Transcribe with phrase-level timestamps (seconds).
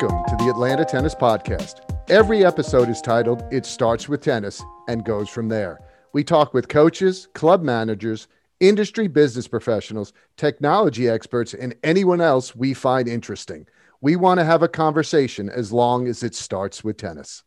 [0.00, 1.80] Welcome to the Atlanta Tennis Podcast.
[2.08, 5.80] Every episode is titled It Starts with Tennis and Goes From There.
[6.12, 8.28] We talk with coaches, club managers,
[8.60, 13.66] industry business professionals, technology experts, and anyone else we find interesting.
[14.00, 17.42] We want to have a conversation as long as it starts with tennis.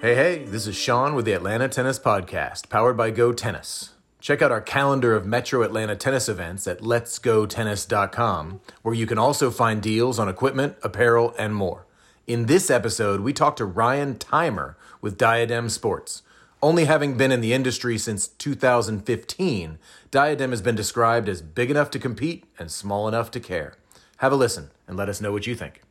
[0.00, 3.95] Hey, hey, this is Shaun with the Atlanta Tennis Podcast, powered by Go Tennis.
[4.26, 9.52] Check out our calendar of Metro Atlanta tennis events at letsgotennis.com, where you can also
[9.52, 11.86] find deals on equipment, apparel, and more.
[12.26, 16.22] In this episode, we talk to Ryan Theimer with Diadem Sports.
[16.60, 19.78] Only having been in the industry since 2015,
[20.10, 23.74] Diadem has been described as big enough to compete and small enough to care.
[24.16, 25.82] Have a listen and let us know what you think.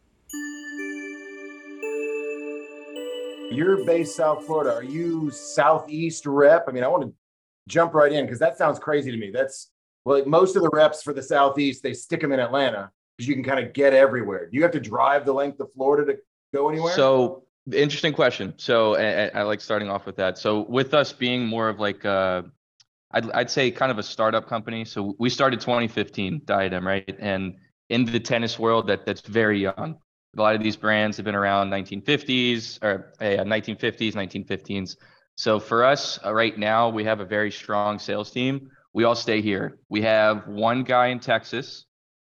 [3.49, 4.73] You're based South Florida.
[4.73, 6.65] Are you Southeast rep?
[6.67, 7.13] I mean, I want to
[7.68, 9.32] jump right in because that sounds crazy to me.
[9.32, 9.71] That's
[10.05, 13.34] like most of the reps for the Southeast, they stick them in Atlanta because you
[13.34, 14.48] can kind of get everywhere.
[14.49, 16.20] Do you have to drive the length of Florida to
[16.54, 16.93] go anywhere?
[16.93, 18.54] So interesting question.
[18.58, 20.38] So I, I like starting off with that.
[20.38, 22.05] So with us being more of like
[23.16, 24.86] I'd, I'd say kind of a startup company.
[24.86, 27.16] So we started 2015 Diadem, right?
[27.20, 27.55] And
[27.90, 29.98] in the tennis world, that that's very young.
[30.38, 34.98] A lot of these brands have been around 1950s or uh, 1950s, 1915s.
[35.35, 38.71] So for us uh, right now, we have a very strong sales team.
[38.93, 39.77] We all stay here.
[39.89, 41.85] We have one guy in Texas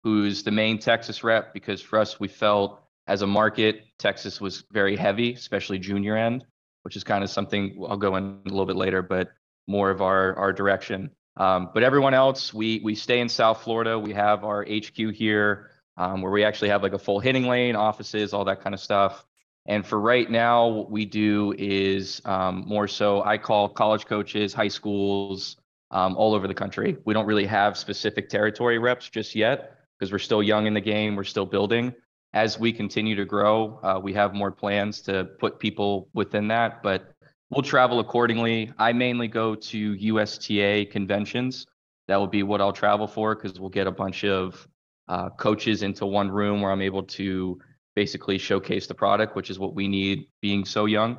[0.03, 4.63] who's the main Texas rep because for us, we felt as a market, Texas was
[4.71, 6.45] very heavy, especially junior end,
[6.83, 9.29] which is kind of something I'll go in a little bit later, but
[9.67, 11.11] more of our our direction.
[11.37, 13.97] Um, but everyone else, we we stay in South Florida.
[13.97, 17.75] We have our HQ here, um, where we actually have like a full hitting lane,
[17.75, 19.25] offices, all that kind of stuff.
[19.67, 24.53] And for right now, what we do is um, more so I call college coaches,
[24.53, 25.57] high schools,
[25.91, 26.97] um, all over the country.
[27.05, 30.81] We don't really have specific territory reps just yet because we're still young in the
[30.81, 31.15] game.
[31.15, 31.93] We're still building.
[32.33, 36.81] As we continue to grow, uh, we have more plans to put people within that,
[36.81, 37.13] but
[37.49, 38.71] we'll travel accordingly.
[38.79, 41.67] I mainly go to USTA conventions.
[42.07, 44.67] That will be what I'll travel for because we'll get a bunch of
[45.09, 47.59] uh, coaches into one room where I'm able to
[47.95, 51.17] basically showcase the product, which is what we need being so young.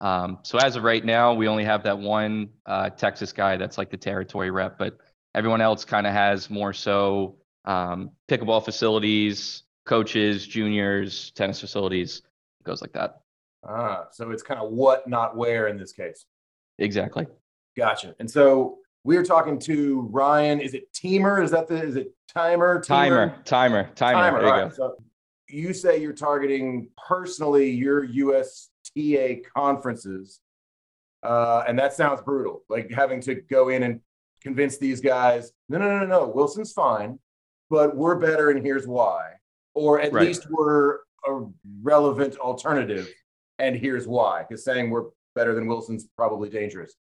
[0.00, 3.78] Um, so as of right now, we only have that one uh, Texas guy that's
[3.78, 4.98] like the territory rep, but
[5.34, 12.22] everyone else kind of has more so um, pickleball facilities, coaches, juniors, tennis facilities.
[12.60, 13.20] It goes like that.
[13.64, 16.26] Ah, so it's kind of what, not where in this case.
[16.78, 17.26] Exactly.
[17.76, 18.14] Gotcha.
[18.18, 20.60] And so we are talking to Ryan.
[20.60, 21.42] Is it Teamer?
[21.42, 21.80] Is that the?
[21.80, 22.80] Is it Timer?
[22.80, 23.40] Timer.
[23.44, 23.90] Timer.
[23.94, 23.94] Timer.
[23.94, 24.38] Timer.
[24.38, 24.70] There you right.
[24.70, 24.74] go.
[24.74, 24.96] So
[25.52, 30.40] you say you're targeting personally your USTA conferences,
[31.22, 32.62] uh, and that sounds brutal.
[32.68, 34.00] Like having to go in and
[34.40, 36.28] convince these guys, no, no, no, no.
[36.28, 37.18] Wilson's fine,
[37.70, 39.32] but we're better, and here's why.
[39.74, 40.26] Or at Right.
[40.26, 40.96] least we're
[41.26, 41.44] a
[41.82, 43.08] relevant alternative,
[43.58, 44.44] and here's why.
[44.48, 46.94] Because saying we're better than Wilson's probably dangerous.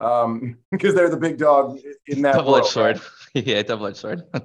[0.00, 3.00] Um, because they're the big dog in that Double edged world, sword.
[3.34, 4.22] yeah, double edged sword.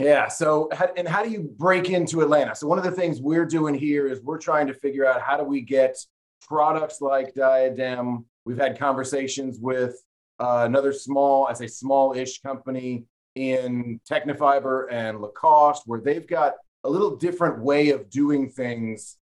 [0.00, 0.28] Yeah.
[0.28, 2.54] So, and how do you break into Atlanta?
[2.54, 5.36] So, one of the things we're doing here is we're trying to figure out how
[5.36, 5.96] do we get
[6.42, 8.24] products like Diadem.
[8.44, 10.02] We've had conversations with
[10.38, 16.90] uh, another small, I say small-ish company in Tecnifibre and Lacoste, where they've got a
[16.90, 19.18] little different way of doing things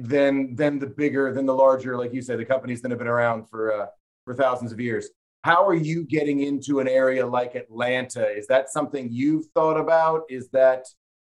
[0.00, 3.08] than than the bigger, than the larger, like you said, the companies that have been
[3.08, 3.86] around for uh,
[4.24, 5.10] for thousands of years.
[5.44, 8.28] How are you getting into an area like Atlanta?
[8.28, 10.22] Is that something you've thought about?
[10.28, 10.86] Is that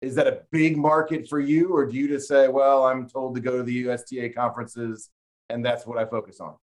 [0.00, 3.36] is that a big market for you, or do you just say, "Well, I'm told
[3.36, 5.10] to go to the USTA conferences,
[5.48, 6.56] and that's what I focus on"?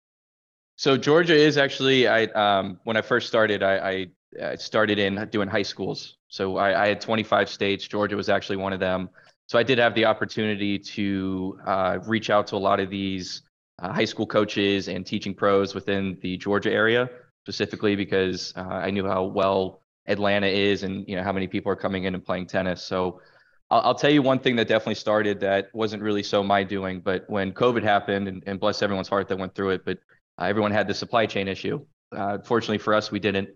[0.75, 4.07] So Georgia is actually I um when I first started I, I
[4.41, 6.17] I started in doing high schools.
[6.27, 7.87] So I, I had 25 states.
[7.87, 9.09] Georgia was actually one of them.
[9.47, 13.43] So I did have the opportunity to uh, reach out to a lot of these
[13.79, 17.09] uh, high school coaches and teaching pros within the Georgia area,
[17.47, 21.71] specifically because uh, I knew how well Atlanta is and you know how many people
[21.71, 22.83] are coming in and playing tennis.
[22.83, 23.21] So
[23.69, 26.99] I'll, I'll tell you one thing that definitely started that wasn't really so my doing,
[26.99, 29.97] but when COVID happened, and, and bless everyone's heart that went through it, but
[30.37, 31.79] uh, everyone had the supply chain issue.
[32.11, 33.47] Uh, fortunately for us, we didn't.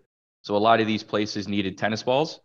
[0.43, 2.39] So a lot of these places needed tennis balls.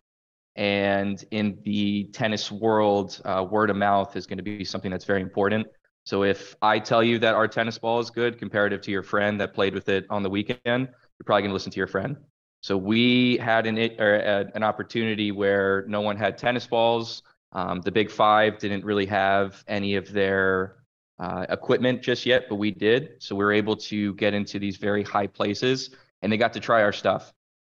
[0.57, 5.05] And in the tennis world, uh, word of mouth is going to be something that's
[5.05, 5.65] very important.
[6.03, 9.39] So if I tell you that our tennis ball is good comparative to your friend
[9.39, 12.17] that played with it on the weekend, you're probably going to listen to your friend.
[12.61, 17.23] So we had an a, an opportunity where no one had tennis balls.
[17.53, 20.77] Um, the Big Five didn't really have any of their
[21.19, 23.15] uh, equipment just yet, but we did.
[23.19, 25.91] So we were able to get into these very high places,
[26.21, 27.33] and they got to try our stuff.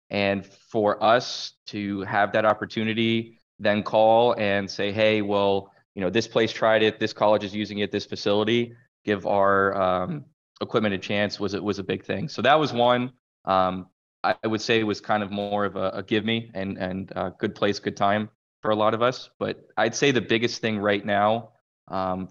[0.10, 6.10] And for us to have that opportunity then call and say, hey, well, you know,
[6.10, 8.74] this place tried it, this college is using it, this facility,
[9.04, 10.26] give our um,
[10.62, 12.30] equipment a chance was it was a big thing.
[12.30, 13.12] So that was one.
[13.48, 13.88] Um,
[14.24, 17.12] I would say it was kind of more of a, a give me and and
[17.16, 18.30] a good place, good time
[18.62, 19.30] for a lot of us.
[19.40, 21.52] But I'd say the biggest thing right now
[21.88, 22.30] um,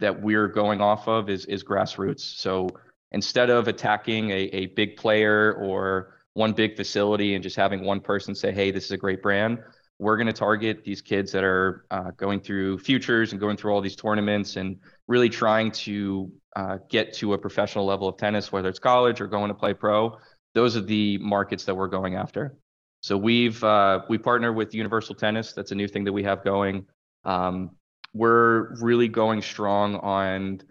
[0.00, 2.20] that we're going off of is is grassroots.
[2.20, 2.68] So
[3.12, 8.00] instead of attacking a, a big player or one big facility and just having one
[8.00, 9.58] person say, "Hey, this is a great brand,"
[9.98, 13.72] we're going to target these kids that are uh, going through futures and going through
[13.72, 18.50] all these tournaments and really trying to uh, get to a professional level of tennis,
[18.50, 20.16] whether it's college or going to play pro.
[20.54, 22.56] Those are the markets that we're going after.
[23.02, 25.52] So we've uh, we partner with Universal Tennis.
[25.52, 26.86] That's a new thing that we have going.
[27.24, 27.72] Um,
[28.14, 30.62] we're really going strong on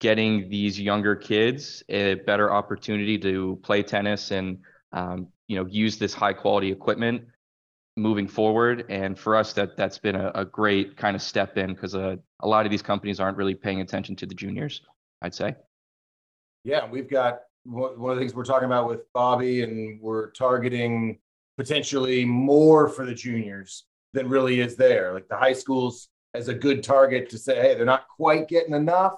[0.00, 4.58] getting these younger kids a better opportunity to play tennis and
[4.92, 7.22] um, you know use this high quality equipment
[7.96, 8.86] moving forward.
[8.88, 12.16] And for us, that that's been a, a great kind of step in because uh,
[12.40, 14.80] a lot of these companies aren't really paying attention to the juniors.
[15.20, 15.56] I'd say.
[16.64, 21.18] Yeah, we've got one of the things we're talking about with Bobby, and we're targeting
[21.56, 25.12] potentially more for the juniors than really is there.
[25.12, 28.74] Like the high schools as a good target to say, hey, they're not quite getting
[28.74, 29.14] enough.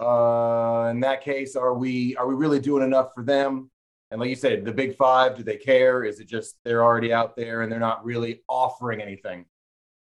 [0.00, 3.70] Uh, in that case, are we are we really doing enough for them?
[4.10, 6.04] And like you said, the big five, do they care?
[6.04, 9.44] Is it just they're already out there and they're not really offering anything?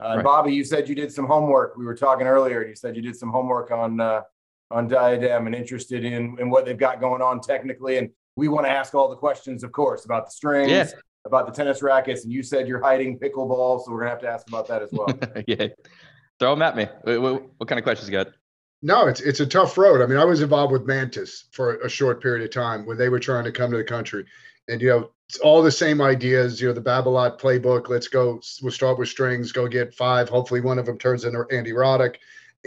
[0.02, 0.24] Uh, right.
[0.24, 1.76] Bobby, you said you did some homework.
[1.76, 4.22] We were talking earlier, and you said you did some homework on uh,
[4.74, 7.98] on Diadem and interested in in what they've got going on technically.
[7.98, 10.88] And we want to ask all the questions, of course, about the strings, yeah.
[11.24, 12.24] about the tennis rackets.
[12.24, 14.90] And you said you're hiding pickleball, so we're gonna have to ask about that as
[14.92, 15.08] well.
[15.46, 15.68] yeah,
[16.40, 16.86] throw them at me.
[17.02, 18.26] What, what, what, kind of questions you got?
[18.82, 20.02] No, it's it's a tough road.
[20.02, 23.08] I mean, I was involved with Mantis for a short period of time when they
[23.08, 24.26] were trying to come to the country,
[24.68, 26.60] and you know, it's all the same ideas.
[26.60, 27.88] You know, the Babolat playbook.
[27.88, 28.40] Let's go.
[28.60, 29.52] We'll start with strings.
[29.52, 30.28] Go get five.
[30.28, 32.16] Hopefully, one of them turns into Andy Roddick,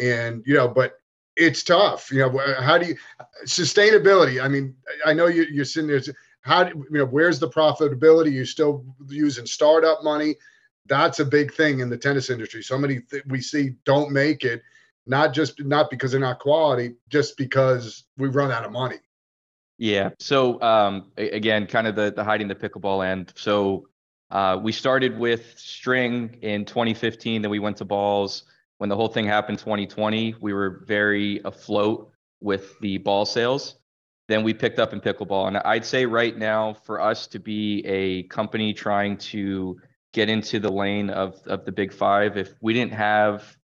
[0.02, 0.94] and you know, but
[1.38, 2.12] it's tough.
[2.12, 2.96] You know, how do you
[3.46, 4.44] sustainability?
[4.44, 4.76] I mean,
[5.06, 6.02] I know you, you're sitting there.
[6.42, 7.06] How do you know?
[7.06, 8.34] Where's the profitability?
[8.34, 10.36] You're still using startup money.
[10.88, 12.64] That's a big thing in the tennis industry.
[12.64, 14.62] So many th- we see don't make it,
[15.06, 18.98] not just not because they're not quality, just because we run out of money.
[19.78, 20.10] Yeah.
[20.20, 23.34] So um, again, kind of the the hiding the pickleball end.
[23.36, 23.88] So
[24.32, 27.44] uh, we started with string in 2015.
[27.44, 28.44] Then we went to balls
[28.78, 33.76] when the whole thing happened 2020, we were very afloat with the ball sales.
[34.28, 35.48] Then we picked up in pickleball.
[35.48, 39.78] And I'd say right now, for us to be a company trying to
[40.14, 43.58] get into the lane of, of the big five, if we didn't have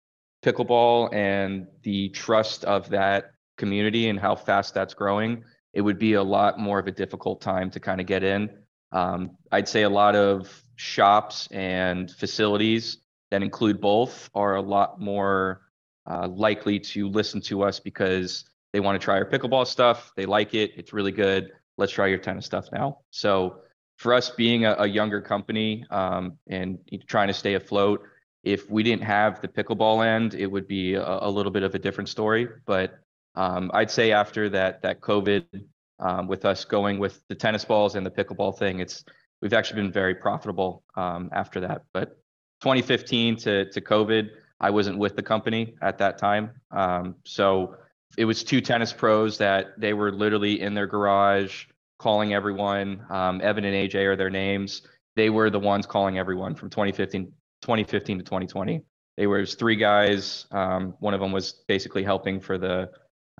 [0.43, 5.43] pickleball and the trust of that community and how fast that's growing,
[5.73, 8.49] it would be a lot more of a difficult time to kind of get in.
[8.91, 12.97] Um, I'd say a lot of shops and facilities
[13.33, 15.61] that include both are a lot more
[16.05, 20.11] uh, likely to listen to us because they want to try our pickleball stuff.
[20.15, 20.69] They like it.
[20.77, 21.49] It's really good.
[21.79, 22.99] Let's try your tennis stuff now.
[23.09, 23.61] So
[23.97, 26.77] for us being a, a younger company um, and
[27.07, 28.03] trying to stay afloat,
[28.43, 31.73] if we didn't have the pickleball end, it would be a, a little bit of
[31.73, 32.47] a different story.
[32.67, 32.99] But
[33.33, 35.45] um, I'd say after that that COVID,
[35.97, 39.03] um, with us going with the tennis balls and the pickleball thing, it's
[39.41, 41.85] we've actually been very profitable um, after that.
[41.93, 42.19] But
[42.63, 44.29] 2015 to, to COVID,
[44.61, 46.51] I wasn't with the company at that time.
[46.71, 47.75] Um, so
[48.17, 51.65] it was two tennis pros that they were literally in their garage
[51.99, 53.05] calling everyone.
[53.09, 54.83] Um, Evan and AJ are their names.
[55.17, 57.25] They were the ones calling everyone from 2015,
[57.63, 58.81] 2015 to 2020.
[59.17, 60.45] They were three guys.
[60.51, 62.89] Um, one of them was basically helping for the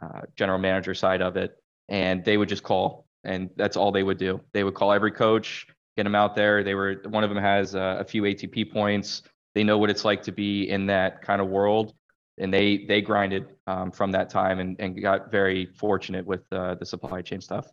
[0.01, 1.55] uh, general manager side of it,
[1.87, 4.41] and they would just call, and that's all they would do.
[4.51, 6.63] They would call every coach, get them out there.
[6.63, 9.23] They were one of them has uh, a few ATP points.
[9.55, 11.93] They know what it's like to be in that kind of world,
[12.37, 16.75] and they they grinded um, from that time and, and got very fortunate with uh,
[16.75, 17.67] the supply chain stuff.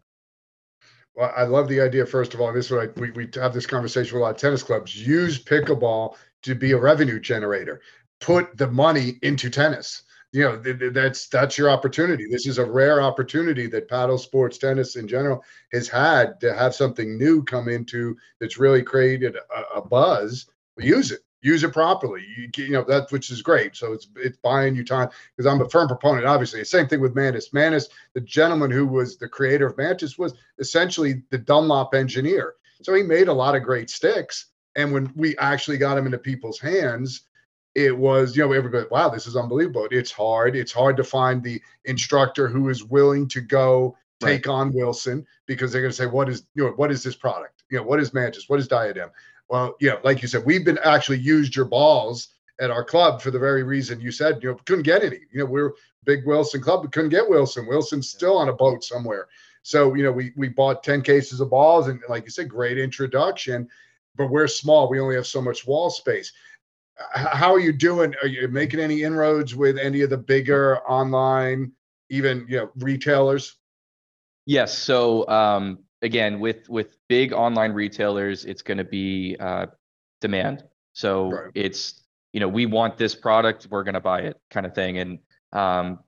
[1.14, 2.06] Well, I love the idea.
[2.06, 4.34] First of all, this is what I, we we have this conversation with a lot
[4.34, 4.96] of tennis clubs.
[4.96, 7.80] Use pickleball to be a revenue generator.
[8.20, 12.26] Put the money into tennis you know that's that's your opportunity.
[12.30, 16.74] This is a rare opportunity that paddle sports tennis in general has had to have
[16.74, 20.46] something new come into that's really created a, a buzz.
[20.78, 21.20] Use it.
[21.42, 22.24] Use it properly.
[22.36, 23.74] You, you know that which is great.
[23.74, 26.62] So it's it's buying you time because i'm a firm proponent obviously.
[26.64, 31.22] Same thing with mantis mantis the gentleman who was the creator of mantis was essentially
[31.30, 32.54] the dunlop engineer.
[32.82, 34.46] So he made a lot of great sticks.
[34.76, 37.22] And when we actually got them into people's hands
[37.84, 39.88] it was, you know, everybody, wow, this is unbelievable.
[39.90, 40.56] It's hard.
[40.56, 44.52] It's hard to find the instructor who is willing to go take right.
[44.52, 47.64] on Wilson because they're going to say, what is, you know, what is this product?
[47.70, 48.48] You know, what is Mantis?
[48.48, 49.10] What is Diadem?
[49.48, 52.28] Well, you know, like you said, we've been actually used your balls
[52.60, 55.20] at our club for the very reason you said, you know, couldn't get any.
[55.32, 55.72] You know, we're
[56.04, 57.66] big Wilson club, but couldn't get Wilson.
[57.66, 59.28] Wilson's still on a boat somewhere.
[59.62, 62.78] So, you know, we we bought 10 cases of balls and like you said, great
[62.78, 63.68] introduction,
[64.16, 64.88] but we're small.
[64.88, 66.32] We only have so much wall space.
[67.12, 68.14] How are you doing?
[68.22, 71.72] Are you making any inroads with any of the bigger online,
[72.08, 73.56] even you know, retailers?
[74.46, 74.76] Yes.
[74.76, 79.66] So um, again, with with big online retailers, it's going to be uh,
[80.20, 80.64] demand.
[80.92, 81.52] So right.
[81.54, 82.02] it's
[82.32, 84.98] you know we want this product, we're going to buy it, kind of thing.
[84.98, 85.18] And
[85.52, 86.00] um,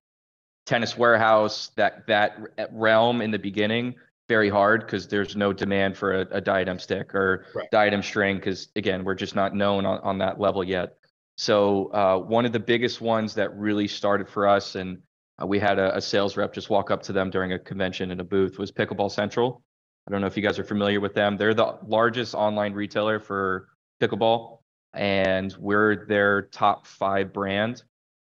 [0.66, 2.38] tennis warehouse that that
[2.70, 3.94] realm in the beginning
[4.32, 7.70] very hard because there's no demand for a, a diadem stick or right.
[7.70, 10.96] diadem string because again we're just not known on, on that level yet
[11.36, 14.96] so uh, one of the biggest ones that really started for us and
[15.38, 18.10] uh, we had a, a, sales rep just walk up to them during a convention
[18.10, 19.62] in a booth was pickleball central
[20.06, 23.20] i don't know if you guys are familiar with them they're the largest online retailer
[23.20, 23.68] for
[24.00, 24.60] pickleball
[24.94, 27.82] and we're their top five brand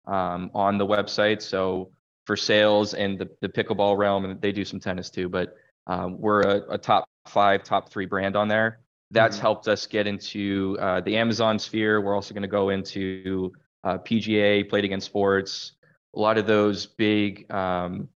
[0.06, 1.90] um, on the website so
[2.28, 5.30] for sales and the, the pickleball realm, and they do some tennis too.
[5.30, 5.56] But
[5.88, 8.80] um, we're a, a, top five, top three brand on there.
[9.10, 9.42] That's mm-hmm.
[9.42, 12.00] helped us get into uh, the Amazon sphere.
[12.00, 13.52] We're also going to go into
[13.84, 15.72] uh, PGA, Play It Again Sports,
[16.14, 18.08] a lot of those big um,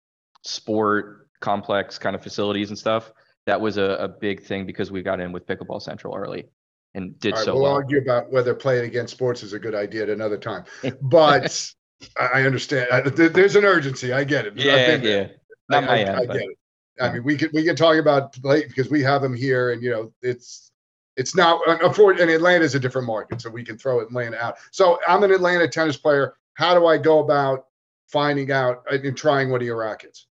[0.44, 3.12] sport complex kind of facilities and stuff.
[3.48, 6.46] That was a, a, big thing because we got in with Pickleball Central early
[6.94, 7.74] and did so we'll well.
[7.74, 10.66] argue about whether Play It Again Sports is a good idea at another time.
[11.02, 11.74] But
[12.20, 12.88] I understand.
[12.92, 14.12] I, there's an urgency.
[14.14, 14.58] I get it.
[14.58, 15.28] Yeah, yeah.
[15.70, 16.58] Not I, my I, end, I get it.
[17.02, 19.82] I mean, we can we can talk about play because we have them here, and
[19.82, 20.72] you know, it's
[21.18, 22.24] it's not unfortunately.
[22.24, 24.58] And Atlanta is a different market, so we can throw Atlanta out.
[24.72, 26.36] So I'm an Atlanta tennis player.
[26.56, 27.66] How do I go about
[28.08, 30.28] finding out and trying one of your rackets?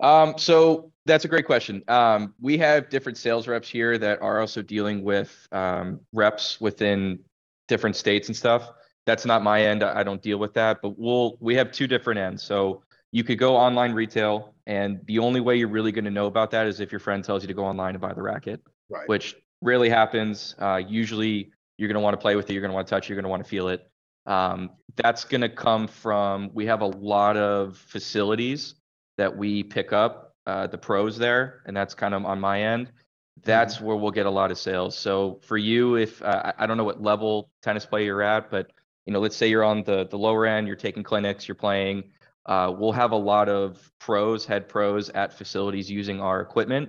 [0.00, 1.82] Um, so that's a great question.
[1.88, 7.18] Um, we have different sales reps here that are also dealing with um, reps within
[7.66, 8.70] different states and stuff
[9.08, 9.82] that's not my end.
[9.82, 12.42] I don't deal with that, but we'll we have two different ends.
[12.42, 16.26] So you could go online retail, and the only way you're really going to know
[16.26, 18.60] about that is if your friend tells you to go online and buy the racket,
[18.90, 19.08] right.
[19.08, 20.54] which rarely happens.
[20.58, 22.90] Uh, usually, you're going to want to play with it, you're going to want to
[22.90, 23.90] touch, it, you're going to want to feel it.
[24.26, 28.74] Um, that's going to come from we have a lot of facilities
[29.16, 32.90] that we pick up uh, the pros there, and that's kind of on my end.
[33.44, 33.86] That's mm-hmm.
[33.86, 34.96] where we'll get a lot of sales.
[34.98, 38.70] So for you, if uh, I don't know what level tennis play you're at, but
[39.06, 42.04] you know, let's say you're on the the lower end, you're taking clinics, you're playing.
[42.48, 46.88] Uh, we'll have a lot of pros, head pros at facilities using our equipment,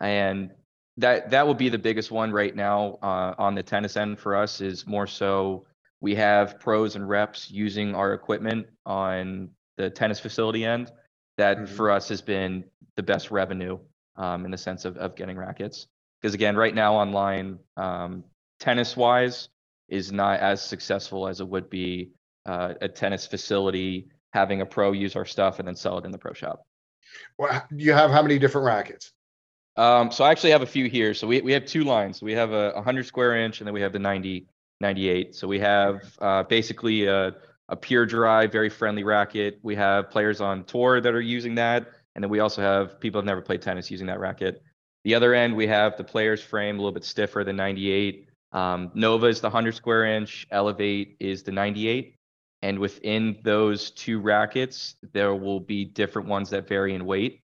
[0.00, 0.50] and
[0.96, 4.34] that that will be the biggest one right now uh, on the tennis end for
[4.34, 4.60] us.
[4.60, 5.64] Is more so
[6.00, 10.90] we have pros and reps using our equipment on the tennis facility end.
[11.38, 11.74] That mm-hmm.
[11.76, 12.64] for us has been
[12.96, 13.78] the best revenue
[14.16, 15.86] um, in the sense of of getting rackets.
[16.20, 18.24] Because again, right now online, um,
[18.58, 19.50] tennis wise,
[19.88, 22.10] is not as successful as it would be
[22.44, 26.10] uh, a tennis facility having a pro use our stuff and then sell it in
[26.10, 26.66] the pro shop.
[27.38, 29.12] Well, you have how many different rackets?
[29.76, 31.14] Um, so I actually have a few here.
[31.14, 32.20] So we, we have two lines.
[32.20, 34.46] We have a 100 square inch and then we have the 90,
[34.80, 35.34] 98.
[35.34, 37.34] So we have uh, basically a,
[37.70, 39.58] a pure drive, very friendly racket.
[39.62, 41.88] We have players on tour that are using that.
[42.14, 44.62] And then we also have people have never played tennis using that racket.
[45.04, 48.28] The other end, we have the player's frame a little bit stiffer than 98.
[48.52, 52.15] Um, Nova is the 100 square inch, Elevate is the 98.
[52.62, 57.42] And within those two rackets, there will be different ones that vary in weight.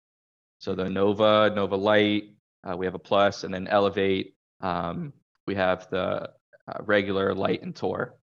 [0.60, 5.14] So the Nova, Nova Light, uh, we have a Plus, and then Elevate, um,
[5.48, 6.30] we have the
[6.68, 8.16] uh, regular Light and Tour.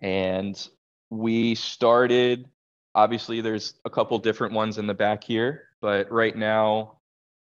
[0.00, 0.68] And
[1.10, 2.48] we started,
[2.94, 6.98] obviously, there's a couple different ones in the back here, but right now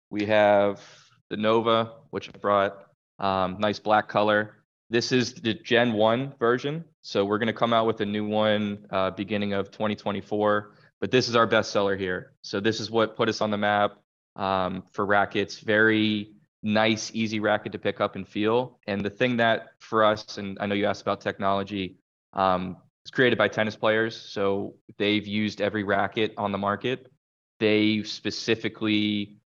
[0.09, 0.81] we have
[1.29, 2.77] the Nova, which I brought,
[3.19, 4.58] um, nice black color.
[4.91, 6.83] This is the Gen 1 version.
[7.03, 10.71] So we're going to come out with a new one uh, beginning of 2024.
[10.99, 12.33] But this is our bestseller here.
[12.41, 13.97] So this is what put us on the map
[14.35, 15.59] um, for rackets.
[15.59, 16.31] Very
[16.63, 18.79] nice, easy racket to pick up and feel.
[18.87, 21.97] And the thing that for us, and I know you asked about technology,
[22.33, 24.15] um, it's created by tennis players.
[24.15, 27.11] So they've used every racket on the market.
[27.59, 29.38] They specifically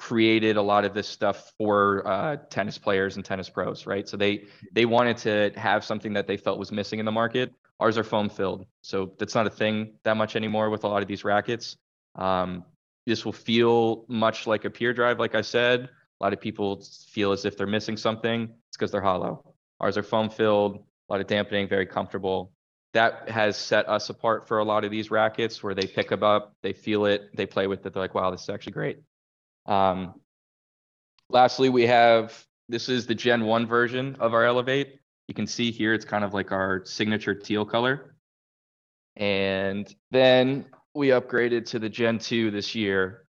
[0.00, 4.08] created a lot of this stuff for uh, tennis players and tennis pros, right?
[4.08, 7.52] So they they wanted to have something that they felt was missing in the market.
[7.80, 11.02] Ours are foam filled, so that's not a thing that much anymore with a lot
[11.02, 11.76] of these rackets.
[12.14, 12.64] Um,
[13.06, 15.80] this will feel much like a pure drive, like I said.
[15.82, 18.44] A lot of people feel as if they're missing something.
[18.68, 19.54] It's because they're hollow.
[19.80, 22.52] Ours are foam filled, a lot of dampening, very comfortable.
[22.94, 26.22] That has set us apart for a lot of these rackets where they pick them
[26.22, 27.92] up, they feel it, they play with it.
[27.92, 28.98] They're like, wow, this is actually great.
[29.66, 30.14] Um,
[31.28, 35.00] lastly, we have this is the Gen 1 version of our Elevate.
[35.28, 38.14] You can see here it's kind of like our signature teal color.
[39.16, 43.26] And then we upgraded to the Gen 2 this year,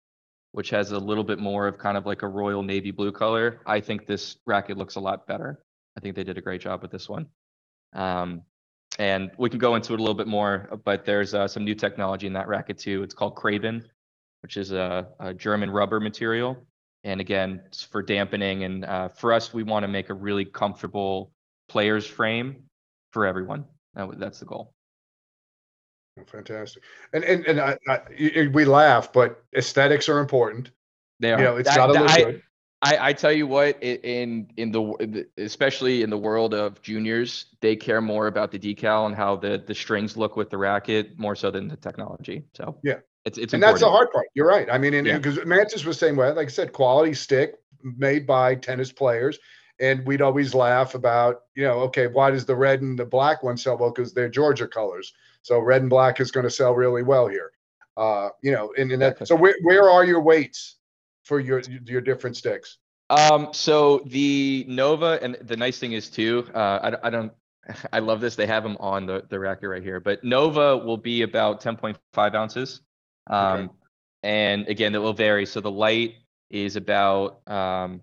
[0.53, 3.61] which has a little bit more of kind of like a royal navy blue color.
[3.67, 5.63] I think this racket looks a lot better.
[5.97, 7.27] I think they did a great job with this one.
[7.93, 8.43] Um,
[8.99, 11.75] and we can go into it a little bit more, but there's uh, some new
[11.75, 13.03] technology in that racket too.
[13.03, 13.85] It's called Kraibon,
[14.43, 16.57] which is a, a German rubber material.
[17.05, 18.65] And again, it's for dampening.
[18.65, 21.33] And uh, for us, we want to make a really comfortable
[21.69, 22.65] player's frame
[23.13, 23.65] for everyone.
[23.95, 24.73] That, that's the goal.
[26.27, 26.83] Fantastic.
[27.13, 30.73] And and and I, I, we laugh, but aesthetics are important.
[31.21, 31.39] They are.
[31.39, 32.43] You know, it's got to look I, good.
[32.83, 37.77] I, I tell you what, in in the especially in the world of juniors, they
[37.77, 41.35] care more about the decal and how the the strings look with the racket more
[41.35, 42.45] so than the technology.
[42.55, 43.81] So yeah, it's it's and important.
[43.81, 44.27] that's the hard part.
[44.35, 44.69] You're right.
[44.71, 45.45] I mean, because Yeah.
[45.45, 46.31] Mantis was the same way.
[46.31, 49.39] Like I said, quality stick made by tennis players,
[49.81, 53.43] and we'd always laugh about you know, okay, why does the red and the black
[53.43, 53.91] one sell well?
[53.91, 57.53] Because they're Georgia colors, so red and black is going to sell really well here.
[57.97, 59.27] Uh, you know, and, and that.
[59.27, 60.77] So where where are your weights
[61.25, 62.79] for your your different sticks?
[63.11, 67.33] Um, so the Nova, and the nice thing is too, uh, I, I don't,
[67.93, 68.37] I love this.
[68.37, 72.35] They have them on the, the racket right here, but Nova will be about 10.5
[72.35, 72.83] ounces.
[73.29, 73.73] Um, Okay.
[74.23, 75.47] and again, it will vary.
[75.47, 76.15] So the light
[76.51, 78.03] is about, um,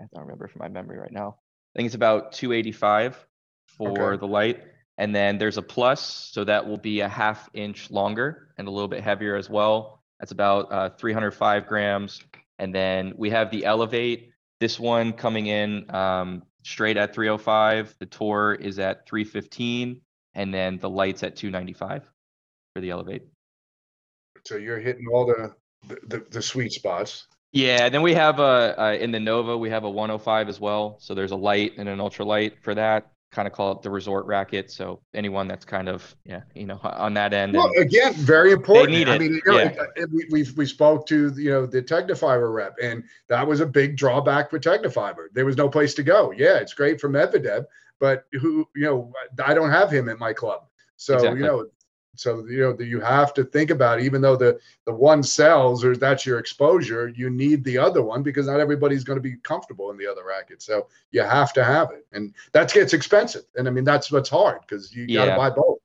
[0.00, 1.36] I don't remember from my memory right now.
[1.74, 3.26] I think it's about 285
[3.66, 4.20] for Okay.
[4.20, 4.62] the light.
[4.98, 8.70] And then there's a plus, so that will be a half inch longer and a
[8.70, 10.02] little bit heavier as well.
[10.20, 12.22] That's about uh, 305 grams.
[12.58, 14.30] And then we have the Elevate.
[14.60, 17.94] This one coming in um, straight at 305.
[17.98, 20.00] The Tour is at 315,
[20.34, 22.08] and then the lights at 295
[22.74, 23.24] for the Elevate.
[24.46, 25.54] So you're hitting all the
[25.88, 27.26] the, the, the sweet spots.
[27.52, 30.96] Yeah, then we have a uh, in the Nova we have a 105 as well.
[31.00, 33.10] So there's a light and an ultralight for that.
[33.32, 34.70] Kind of call it the resort racket.
[34.70, 37.54] So anyone that's kind of yeah, you know, on that end.
[37.54, 38.92] Well, again, very important.
[38.92, 39.12] They need it.
[39.12, 40.04] I mean, you know, yeah.
[40.12, 43.96] we we we spoke to you know the Tecnifibre rep, and that was a big
[43.96, 45.28] drawback for Tecnifibre.
[45.32, 46.32] There was no place to go.
[46.36, 47.64] Yeah, it's great for Medvedev,
[47.98, 49.12] but who you know,
[49.44, 50.62] I don't have him at my club.
[50.96, 51.40] So Exactly.
[51.40, 51.66] you know,
[52.16, 54.04] so you know that you have to think about it.
[54.04, 58.22] even though the the one sells or that's your exposure, you need the other one
[58.22, 60.62] because not everybody's going to be comfortable in the other racket.
[60.62, 63.44] So you have to have it, and that gets expensive.
[63.56, 65.78] And I mean that's what's hard because you got to buy both.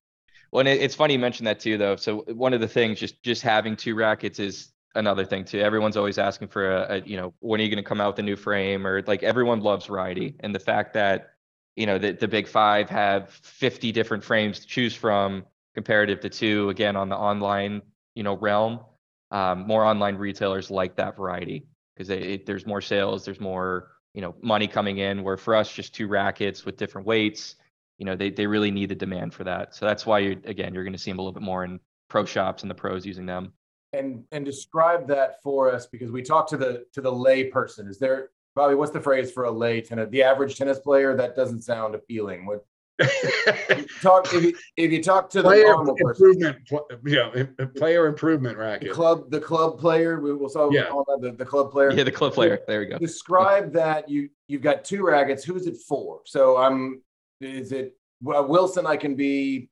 [0.52, 1.96] Well, it's funny you mentioned that too, though.
[1.96, 5.60] So one of the things, just just having two rackets is another thing too.
[5.60, 8.14] Everyone's always asking for a, a you know, when are you going to come out
[8.14, 8.86] with a new frame?
[8.86, 11.34] Or like everyone loves variety, and the fact that
[11.76, 16.30] you know the the big five have 50 different frames to choose from, comparative to
[16.30, 17.82] two, again on the online
[18.16, 18.80] you know realm.
[19.32, 22.08] Um, more online retailers like that variety because
[22.46, 25.24] there's more sales, there's more you know money coming in.
[25.24, 27.56] Where for us, just two rackets with different weights
[27.98, 30.74] you know they, they really need the demand for that so that's why you again
[30.74, 31.80] you're going to see them a little bit more in
[32.10, 33.54] pro shops and the pros using them
[33.94, 37.88] and and describe that for us because we talked to the to the lay person.
[37.88, 38.76] Is there Bobby?
[38.76, 40.10] What's the phrase for a lay tennis?
[40.10, 42.46] The average tennis player that doesn't sound appealing.
[42.46, 42.66] What
[44.02, 47.68] talk if you, if you talk to the player normal person, improvement, pl- you know,
[47.76, 48.92] player improvement the racket.
[48.92, 50.20] club the club player.
[50.20, 50.90] We will so Yeah.
[50.90, 51.92] call that the, the club player.
[51.92, 55.44] yeah the club player there we go Describe that you you've got two rackets.
[55.44, 56.22] Who's it for?
[56.26, 57.02] So I'm.
[57.40, 58.86] Is it well, Wilson?
[58.86, 59.70] I can be.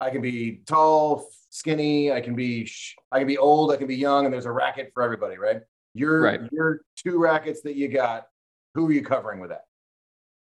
[0.00, 2.10] I can be tall, skinny.
[2.12, 2.70] I can be.
[3.12, 3.72] I can be old.
[3.72, 4.24] I can be young.
[4.24, 5.60] And there's a racket for everybody, right?
[5.94, 6.40] Your Right.
[6.52, 8.26] your two rackets that you got.
[8.74, 9.64] Who are you covering with that?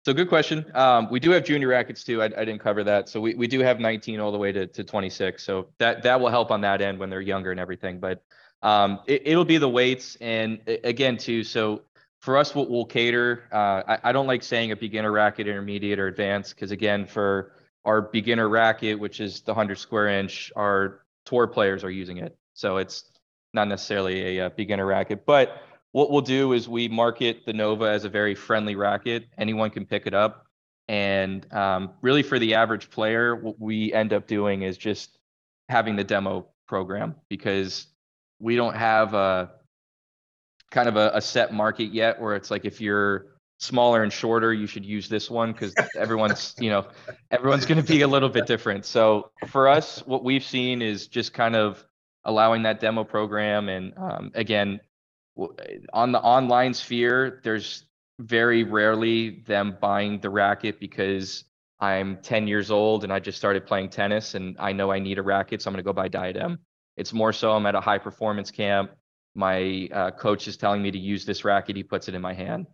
[0.05, 0.65] So good question.
[0.73, 2.21] Um, we do have junior rackets too.
[2.21, 3.07] I, I didn't cover that.
[3.07, 6.19] So we, we do have 19 all the way to, to 26 so that that
[6.19, 7.99] will help on that end when they're younger and everything.
[8.01, 8.21] But
[8.61, 10.17] um, it, it'll be the weights.
[10.19, 11.83] And again too so
[12.19, 13.43] for us what we'll cater.
[13.51, 17.53] Uh, I, I don't like saying a beginner racket intermediate or advanced because again for
[17.85, 22.35] our beginner racket which is the 100 square inch our tour players are using it.
[22.55, 23.05] So it's
[23.53, 25.25] not necessarily a, uh beginner racket.
[25.25, 25.61] But
[25.93, 29.25] what we'll do is we market the nova as a very friendly racket.
[29.37, 30.47] Anyone can pick it up.
[30.89, 35.17] And um, really for the average player what we end up doing is just
[35.69, 37.87] having the demo program because
[38.39, 39.51] we don't have a
[40.71, 43.27] kind of a, a set market yet where it's like if you're
[43.59, 46.85] smaller and shorter you should use this one because everyone's you know
[47.29, 48.83] everyone's going to be a little bit different.
[48.83, 51.85] So for us what we've seen is just kind of
[52.25, 54.79] allowing that demo program and um, again
[55.93, 57.85] on the online sphere there's
[58.19, 61.45] very rarely them buying the racket because
[61.79, 65.17] i'm 10 years old and i just started playing tennis and i know i need
[65.17, 66.59] a racket so i'm going to go buy diadem.
[66.97, 68.91] It's more so i'm at a high performance camp.
[69.35, 71.75] My uh, coach is telling me to use this racket.
[71.75, 72.67] He puts it in my hand.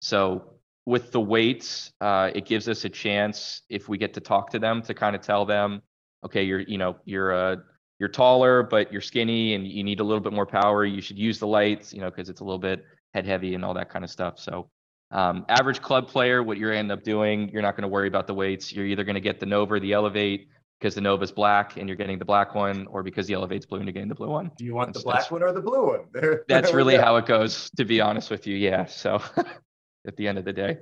[0.00, 0.54] So
[0.86, 4.58] with the weights, uh, it gives us a chance if we get to talk to
[4.58, 5.82] them to kind of tell them,
[6.24, 7.56] okay, you're you know you're uh,
[7.98, 10.84] you're taller, but you're skinny and you need a little bit more power.
[10.84, 13.64] You should use the lights, you know, because it's a little bit head heavy and
[13.64, 14.38] all that kind of stuff.
[14.38, 14.68] So
[15.10, 18.26] um, average club player, what you're end up doing, you're not going to worry about
[18.26, 18.72] the weights.
[18.72, 21.88] You're either going to get the Nova or the Elevate because the Nova's black and
[21.88, 24.28] you're getting the black one, or because the Elevate's blue and you're getting the blue
[24.28, 24.50] one.
[24.58, 26.00] Do you want the black one or the blue one?
[26.12, 28.56] There, that's there really how it goes, to be honest with you.
[28.56, 28.84] Yeah.
[28.84, 29.22] So
[30.06, 30.78] at the end of the day.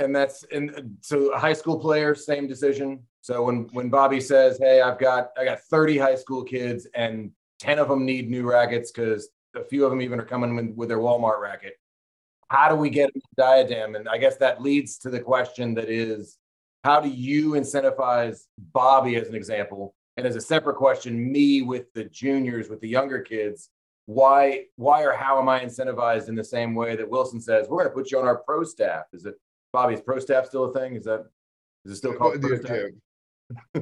[0.00, 3.00] And that's and so high school player, same decision.
[3.20, 7.30] So when when Bobby says, "Hey, I've got I got 30 high school kids and
[7.58, 10.74] 10 of them need new rackets because a few of them even are coming with,
[10.74, 11.74] with their Walmart racket."
[12.48, 13.94] How do we get a diadem?
[13.94, 16.38] And I guess that leads to the question that is,
[16.82, 19.94] how do you incentivize Bobby as an example?
[20.16, 23.70] And as a separate question, me with the juniors, with the younger kids,
[24.06, 27.84] why, why or how am I incentivized in the same way that Wilson says, we're
[27.84, 29.04] going to put you on our pro staff?
[29.12, 29.36] Is it
[29.72, 30.94] Bobby's pro staff still a thing?
[30.94, 31.26] Is that,
[31.84, 32.76] is it still called pro staff?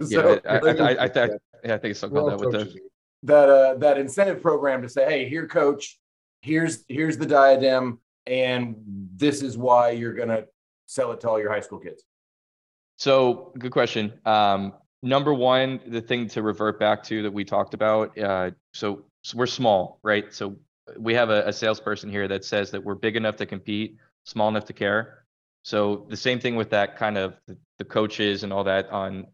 [0.09, 1.31] so, yeah, I, I, I, I, th-
[1.65, 2.81] yeah, I think it's still called that with the
[3.25, 5.99] that uh, that incentive program to say, hey, here, coach,
[6.43, 8.77] here's here's the diadem, and
[9.17, 10.45] this is why you're gonna
[10.87, 12.05] sell it to all your high school kids.
[12.97, 14.13] So, good question.
[14.25, 18.17] Um, number one, the thing to revert back to that we talked about.
[18.19, 20.33] Uh, so, so, we're small, right?
[20.35, 20.57] So
[20.97, 24.49] we have a, a, salesperson here that says that we're big enough to compete, small
[24.49, 25.25] enough to care.
[25.63, 27.35] So the same thing with that kind of
[27.79, 28.91] the, coaches and all that.
[28.91, 29.27] On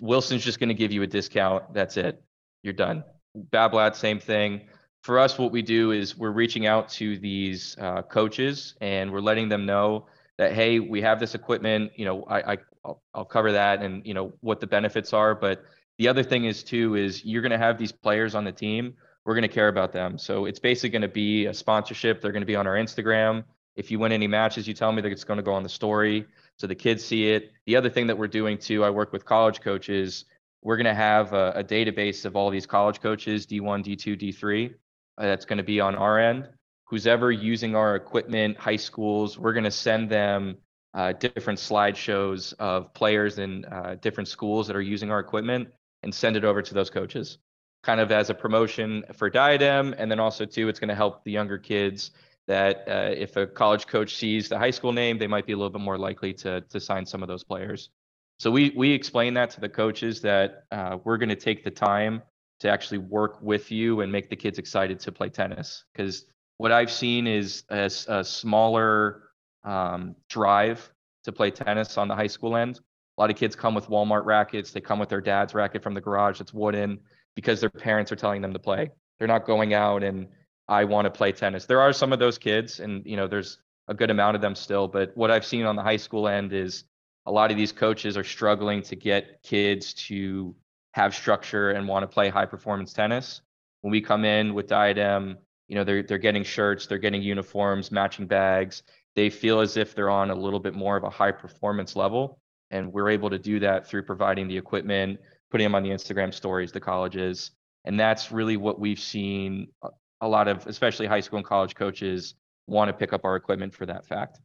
[0.00, 1.72] Wilson's just going to give you a discount.
[1.72, 2.22] That's it.
[2.62, 3.04] You're done.
[3.50, 4.62] Babolat, same thing.
[5.02, 9.20] For us, what we do is we're reaching out to these uh, coaches and we're
[9.20, 10.06] letting them know
[10.38, 11.92] that hey, we have this equipment.
[11.96, 15.34] You know, I, I I'll, I'll cover that and you know what the benefits are.
[15.34, 15.64] But
[15.98, 18.94] the other thing is too is you're going to have these players on the team.
[19.24, 20.18] We're going to care about them.
[20.18, 22.20] So it's basically going to be a sponsorship.
[22.20, 23.44] They're going to be on our Instagram.
[23.76, 25.68] If you win any matches, you tell me that it's going to go on the
[25.68, 27.52] story so the kids see it.
[27.66, 30.24] The other thing that we're doing too, I work with college coaches.
[30.62, 34.74] We're going to have a, a database of all these college coaches, D1, D2, D3.
[35.16, 36.48] Uh, that's going to be on our end.
[36.86, 40.56] Who's ever using our equipment, high schools, we're going to send them
[40.92, 45.68] uh, different slideshows of players in uh, different schools that are using our equipment
[46.02, 47.38] and send it over to those coaches
[47.82, 51.22] kind of as a promotion for diadem and then also too it's going to help
[51.24, 52.12] the younger kids
[52.46, 55.56] that uh, if a college coach sees the high school name they might be a
[55.56, 57.90] little bit more likely to to sign some of those players
[58.38, 61.70] so we we explain that to the coaches that uh, we're going to take the
[61.70, 62.22] time
[62.60, 66.26] to actually work with you and make the kids excited to play tennis because
[66.58, 69.24] what i've seen is a, a smaller
[69.64, 70.90] um, drive
[71.24, 72.80] to play tennis on the high school end.
[73.16, 74.70] A lot of kids come with Walmart rackets.
[74.70, 77.00] They come with their dad's racket from the garage that's wooden
[77.34, 78.90] because their parents are telling them to play.
[79.18, 80.28] They're not going out and
[80.68, 81.66] I want to play tennis.
[81.66, 84.54] There are some of those kids, and you know, there's a good amount of them
[84.54, 84.88] still.
[84.88, 86.84] But what I've seen on the high school end is
[87.26, 90.54] a lot of these coaches are struggling to get kids to
[90.92, 93.42] have structure and want to play high performance tennis.
[93.82, 95.36] When we come in with Diadem,
[95.68, 98.82] you know, they're they're getting shirts, they're getting uniforms, matching bags,
[99.14, 102.38] they feel as if they're on a little bit more of a high performance level.
[102.70, 106.32] And we're able to do that through providing the equipment, putting them on the Instagram
[106.34, 107.52] stories, the colleges.
[107.84, 109.90] And that's really what we've seen uh,
[110.24, 112.34] a lot of, especially high school and college coaches,
[112.66, 114.40] want to pick up our equipment for that fact.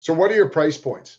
[0.00, 1.18] So, what are your price points?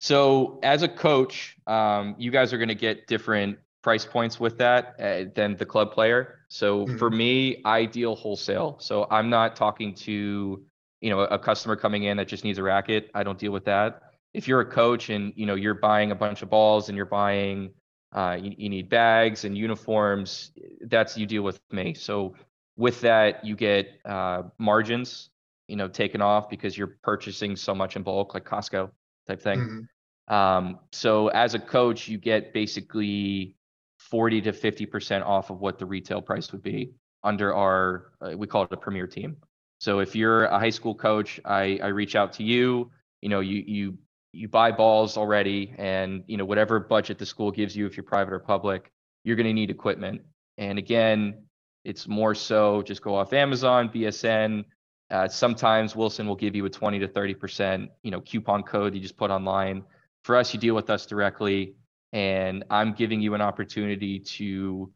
[0.00, 4.58] So, as a coach, um, you guys are going to get different price points with
[4.58, 6.40] that uh, than the club player.
[6.48, 6.96] So, mm-hmm.
[6.96, 8.78] for me, I deal wholesale.
[8.80, 10.62] So, I'm not talking to
[11.00, 13.64] you know a customer coming in that just needs a racket i don't deal with
[13.64, 14.02] that
[14.34, 17.06] if you're a coach and you know you're buying a bunch of balls and you're
[17.06, 17.70] buying
[18.10, 20.52] uh, you, you, need bags and uniforms
[20.86, 22.34] that's you deal with me so
[22.78, 25.28] with that you get uh, margins
[25.66, 28.90] you know taken off because you're purchasing so much in bulk like costco
[29.26, 30.34] type thing mm-hmm.
[30.34, 33.54] um, so as a coach you get basically
[33.98, 38.34] 40 to 50 percent off of what the retail price would be under our uh,
[38.34, 39.36] we call it a premier team
[39.78, 42.90] so if you're a high school coach, I, I reach out to you.
[43.22, 43.98] You know, you you
[44.32, 48.04] you buy balls already, and you know whatever budget the school gives you, if you're
[48.04, 48.92] private or public,
[49.24, 50.22] you're going to need equipment.
[50.58, 51.44] And again,
[51.88, 54.64] it's more so just go off Amazon, BSN.
[55.10, 58.94] Uh, sometimes Wilson will give you a 20 to 30 percent, you know, coupon code
[58.94, 59.84] you just put online.
[60.24, 61.74] For us, you deal with us directly,
[62.12, 64.92] and I'm giving you an opportunity to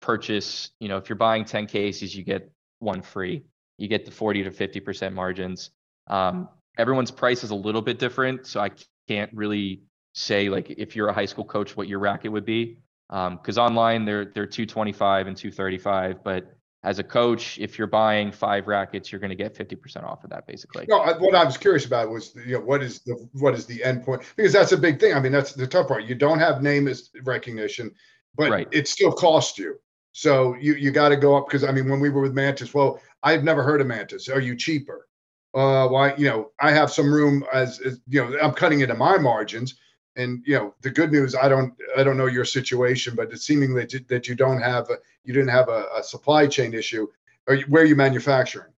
[0.00, 0.70] purchase.
[0.80, 2.50] You know, if you're buying 10 cases, you get
[2.80, 3.44] one free
[3.82, 5.70] you get the 40 to 50% margins.
[6.06, 8.46] Um, everyone's price is a little bit different.
[8.46, 8.70] So I
[9.08, 9.82] can't really
[10.14, 12.78] say like if you're a high school coach, what your racket would be.
[13.12, 18.32] Because um, online they're they're 225 and 235, but as a coach, if you're buying
[18.32, 20.86] five rackets, you're going to get 50% off of that basically.
[20.88, 23.84] No, what I was curious about was, you know, what is the what is the
[23.84, 24.22] end point?
[24.34, 25.14] Because that's a big thing.
[25.14, 26.04] I mean, that's the tough part.
[26.04, 26.88] You don't have name
[27.22, 27.92] recognition,
[28.34, 28.68] but right.
[28.72, 29.78] it still costs you.
[30.12, 32.72] So you you got to go up because I mean, when we were with Mantis,
[32.72, 34.28] well, I've never heard of Mantis.
[34.28, 35.06] Are you cheaper?
[35.54, 36.14] Uh, why?
[36.16, 39.76] You know, I have some room as, as you know, I'm cutting into my margins.
[40.16, 43.46] And you know, the good news, I don't, I don't know your situation, but it's
[43.46, 46.74] seeming that you, that you don't have, a, you didn't have a, a supply chain
[46.74, 47.06] issue.
[47.48, 48.72] Are you, where are you manufacturing?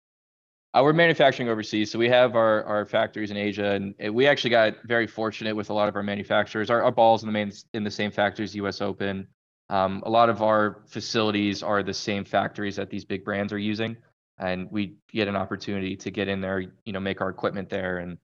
[0.76, 4.50] Uh, we're manufacturing overseas, so we have our, our factories in Asia, and we actually
[4.50, 6.72] got very fortunate with a lot of our manufacturers.
[6.72, 8.82] Our, our balls in the main in the same factories, U.S.
[8.82, 9.28] Open.
[9.70, 13.60] Um, a lot of our facilities are the same factories that these big brands are
[13.60, 13.98] using,
[14.40, 18.00] and we get an opportunity to get in there, you know, make our equipment there.
[18.00, 18.18] And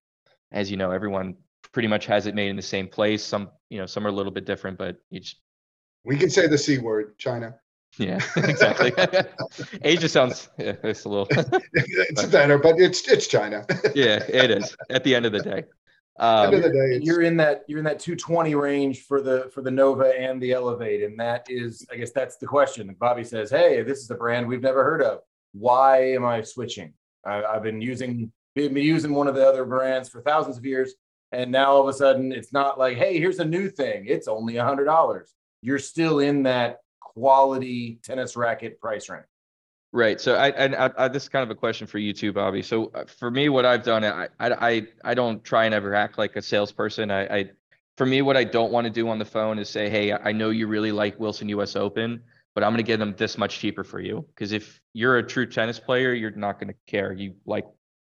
[0.52, 1.36] as you know, everyone
[1.72, 3.24] pretty much has it made in the same place.
[3.24, 5.38] Some, you know, some are a little bit different, but each.
[6.04, 7.56] We can say the c word, China.
[7.98, 8.94] Yeah, exactly.
[9.82, 11.28] Asia sounds yeah, it's a little.
[11.74, 13.66] it's but, better, but it's it's China.
[13.96, 14.76] yeah, it is.
[14.90, 15.64] At the end of the day.
[16.20, 19.50] Um, end of the day, you're in that you're in that 220 range for the
[19.54, 22.94] for the Nova and the Elevate, and that is, I guess, that's the question.
[23.00, 25.22] Bobby says, "Hey, this is a brand we've never heard of.
[25.54, 26.94] Why am I switching?
[27.26, 30.94] I, I've been using been using one of the other brands for thousands of years,
[31.32, 34.06] and now all of a sudden it's not like, hey, here's a new thing.
[34.08, 35.34] It's only a hundred dollars.
[35.62, 39.26] You're still in that quality tennis racket price range.
[39.92, 40.22] Right.
[40.22, 42.62] So I, I, I, this is kind of a question for you too, Bobby.
[42.62, 46.20] So uh, for me, what I've done, I, I, I don't try and ever act
[46.20, 47.10] like a salesperson.
[47.10, 47.50] I, I,
[47.98, 50.32] for me, what I don't want to do on the phone is say, Hey, I
[50.32, 52.22] know you really like Wilson US Open,
[52.54, 54.26] but I'm going to get them this much cheaper for you.
[54.36, 57.12] Cause if you're a true tennis player, you're not going to care.
[57.12, 57.66] You like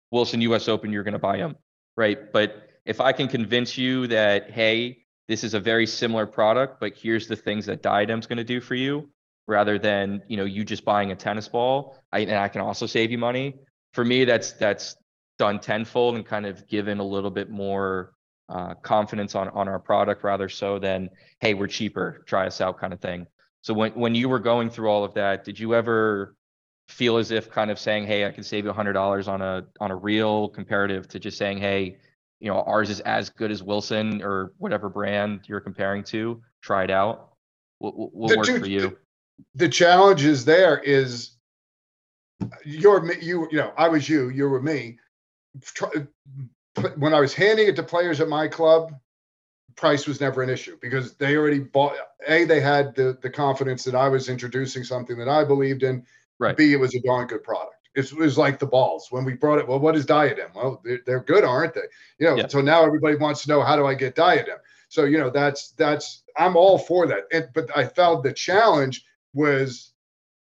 [0.09, 1.57] Wilson US Open, you're going to buy them.
[1.97, 2.31] Right.
[2.31, 6.93] But if I can convince you that, Hey, this is a very similar product, but
[6.95, 9.09] here's the things that Diadem's going to do for you
[9.47, 11.97] rather than, you know, you just buying a tennis ball.
[12.11, 13.55] I, and I can also save you money.
[13.93, 14.95] For me, that's, that's
[15.37, 18.13] done tenfold and kind of given a little bit more
[18.49, 22.79] uh, confidence on, on our product rather so than, Hey, we're cheaper, try us out
[22.79, 23.27] kind of thing.
[23.61, 26.35] So when, when you were going through all of that, did you ever
[26.89, 29.63] feel as if kind of saying, Hey, I can save you hundred dollars on a,
[29.79, 31.97] on a real comparative to just saying, Hey,
[32.43, 36.41] you know ours is as good as Wilson or whatever brand you're comparing to.
[36.61, 37.29] Try it out.
[37.79, 38.97] What, work works for you?
[39.55, 41.37] The challenge is there is
[42.65, 44.99] you're you you know I was you you were me.
[46.97, 48.91] When I was handing it to players at my club,
[49.77, 51.95] price was never an issue because they already bought.
[52.27, 56.05] A they had the the confidence that I was introducing something that I believed in.
[56.39, 56.57] Right.
[56.57, 57.72] B it was a darn good product.
[57.95, 59.67] It was like the balls when we brought it.
[59.67, 60.51] Well, what is diadem?
[60.55, 61.81] Well, they're, they're good, aren't they?
[62.17, 62.47] You know, yeah.
[62.47, 64.57] so now everybody wants to know how do I get diadem?
[64.89, 67.23] So you know, that's that's I'm all for that.
[67.31, 69.93] It, but I felt the challenge was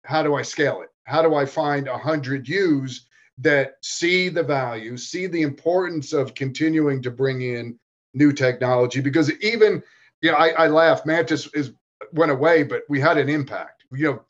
[0.05, 0.91] how do I scale it?
[1.05, 3.07] How do I find a hundred U's
[3.39, 7.79] that see the value, see the importance of continuing to bring in
[8.13, 9.01] new technology?
[9.01, 9.83] Because even
[10.21, 11.05] you know, I, I laugh.
[11.05, 11.73] Mantis is
[12.13, 13.85] went away, but we had an impact.
[13.93, 14.23] You know,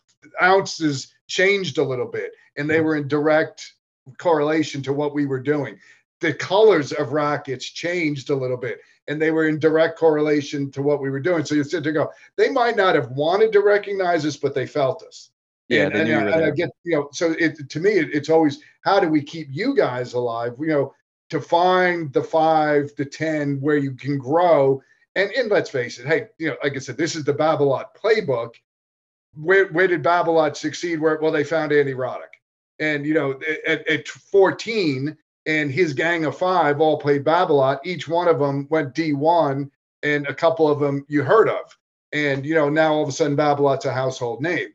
[0.42, 3.74] ounces changed a little bit and they were in direct
[4.18, 5.78] correlation to what we were doing.
[6.20, 10.82] The colors of rockets changed a little bit and they were in direct correlation to
[10.82, 11.44] what we were doing.
[11.44, 14.66] So you sit there go, they might not have wanted to recognize us, but they
[14.66, 15.30] felt us.
[15.68, 18.28] Yeah, and, and, I, and I, get you know, so it to me it, it's
[18.28, 20.56] always how do we keep you guys alive?
[20.58, 20.94] You know,
[21.30, 24.82] to find the five, the ten where you can grow.
[25.16, 27.86] And and let's face it, hey, you know, like I said, this is the Babolat
[27.96, 28.54] playbook.
[29.36, 31.00] Where where did Babolat succeed?
[31.00, 32.34] Where well, they found Andy Roddick.
[32.80, 35.16] And, you know, at, at 14
[35.46, 39.70] and his gang of five all played Babolat, each one of them went D1
[40.02, 41.76] and a couple of them you heard of.
[42.12, 44.68] And, you know, now all of a sudden Babolat's a household name.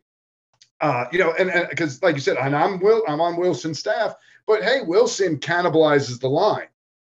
[0.81, 4.15] Uh, you know, and because like you said, and I'm Will, I'm on Wilson's staff,
[4.47, 6.67] but hey, Wilson cannibalizes the line.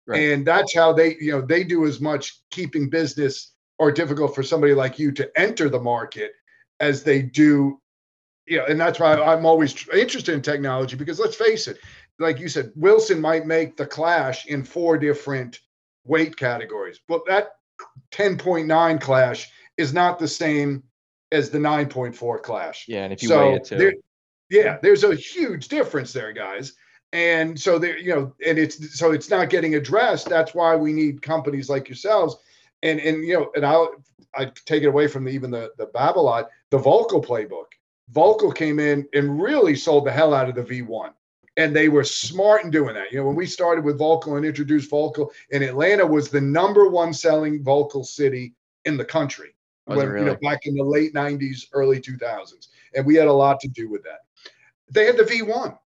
[0.06, 0.20] Right.
[0.20, 4.42] And that's how they, you know, they do as much keeping business or difficult for
[4.42, 6.32] somebody like you to enter the market
[6.80, 7.80] as they do
[8.46, 11.78] you know, and that's why I'm always interested in technology because let's face it,
[12.18, 15.60] like you said, Wilson might make the clash in four different
[16.04, 17.56] weight categories, but that
[18.12, 20.82] 10.9 clash is not the same
[21.32, 22.84] as the 9.4 clash.
[22.86, 23.76] Yeah, and if you so weigh it too.
[23.76, 23.94] There,
[24.50, 26.74] yeah, there's a huge difference there, guys.
[27.12, 30.28] And so there, you know, and it's so it's not getting addressed.
[30.28, 32.36] That's why we need companies like yourselves.
[32.82, 33.94] And and you know, and I'll
[34.36, 37.66] I take it away from the, even the the Babolat, the Volkl playbook
[38.12, 41.12] Volkl came in and really sold the hell out of the V1.
[41.56, 43.12] And they were smart in doing that.
[43.12, 46.88] You know, when we started with Volkl and introduced Volkl, and Atlanta was the number
[46.88, 49.54] one selling Volkl city in the country.
[49.84, 50.26] when, really?
[50.26, 52.66] you know, back in the late 90s, early 2000s.
[52.96, 54.22] And we had a lot to do with that.
[54.90, 55.78] they had the V1.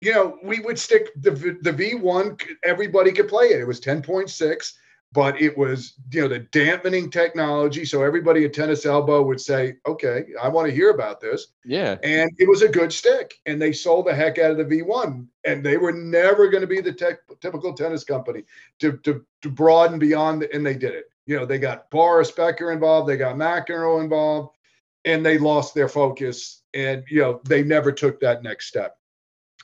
[0.00, 2.40] You know, we would stick the the V1.
[2.64, 3.60] Everybody could play it.
[3.60, 4.72] It was 10.6
[5.12, 7.84] but it was you know the dampening technology.
[7.84, 11.48] So everybody at tennis elbow would say okay i want to hear about this.
[11.64, 11.98] Yeah.
[12.02, 15.26] And it was a good stick and they sold the heck out of the v1
[15.44, 18.44] and they were never going to be the tech, typical tennis company
[18.78, 21.06] to, to, to broaden beyond and they did it.
[21.26, 24.56] You know they got boris becker involved they got mcenroe involved
[25.04, 28.96] and they lost their focus and you know they never took that next step.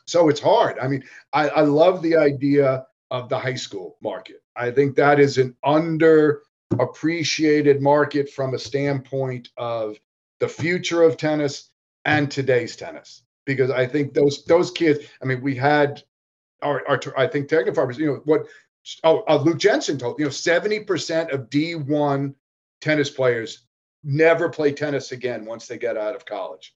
[0.06, 0.78] So it's hard.
[0.78, 4.42] I mean i, I love the idea of the high school market.
[4.58, 9.96] I think that is an underappreciated market from a standpoint of
[10.40, 11.70] the future of tennis
[12.04, 13.22] and today's tennis.
[13.46, 16.02] Because I think those those kids, I mean, we had
[16.60, 18.46] our, our I think Tecnifibres, you know, what
[19.04, 22.34] oh, uh, Luke Jensen told, you know, 70% of D1
[22.80, 23.62] tennis players
[24.04, 26.74] never play tennis again once they get out of college.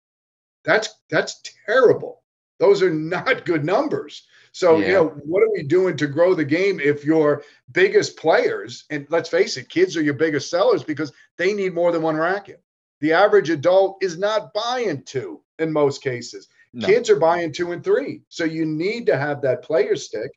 [0.65, 2.23] That's that's terrible.
[2.59, 4.27] Those are not good numbers.
[4.53, 4.87] So, yeah.
[4.87, 9.07] you know, what are we doing to grow the game if your biggest players, and
[9.09, 12.63] let's face it, kids are your biggest sellers because they need more than one racket.
[13.01, 16.49] The average adult is not buying two in most cases.
[16.75, 16.87] No.
[16.87, 18.23] Kids are buying two and three.
[18.29, 20.31] So you need to have that player stick.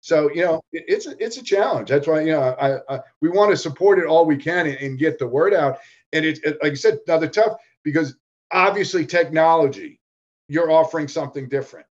[0.00, 1.90] So, you know, it, it's a, it's a challenge.
[1.90, 4.76] That's why, you know, I, I we want to support it all we can and,
[4.78, 5.78] and get the word out.
[6.12, 8.16] And it's it, like I said, now the tough because
[8.50, 10.00] obviously technology,
[10.48, 11.86] you're offering something different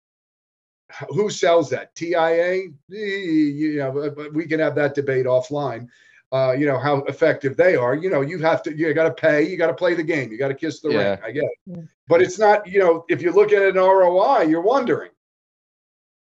[1.11, 1.95] who sells that?
[1.95, 2.69] TIA?
[2.89, 5.89] You know, but we can have that debate offline.
[6.31, 7.95] Uh, you know how effective they are.
[7.95, 8.77] You know, you have to.
[8.77, 9.49] You got to pay.
[9.49, 10.31] You got to play the game.
[10.31, 11.11] You got to kiss the yeah.
[11.11, 11.19] ring.
[11.25, 12.67] I get it, but it's not.
[12.67, 15.11] You know, if you look at an ROI, you're wondering.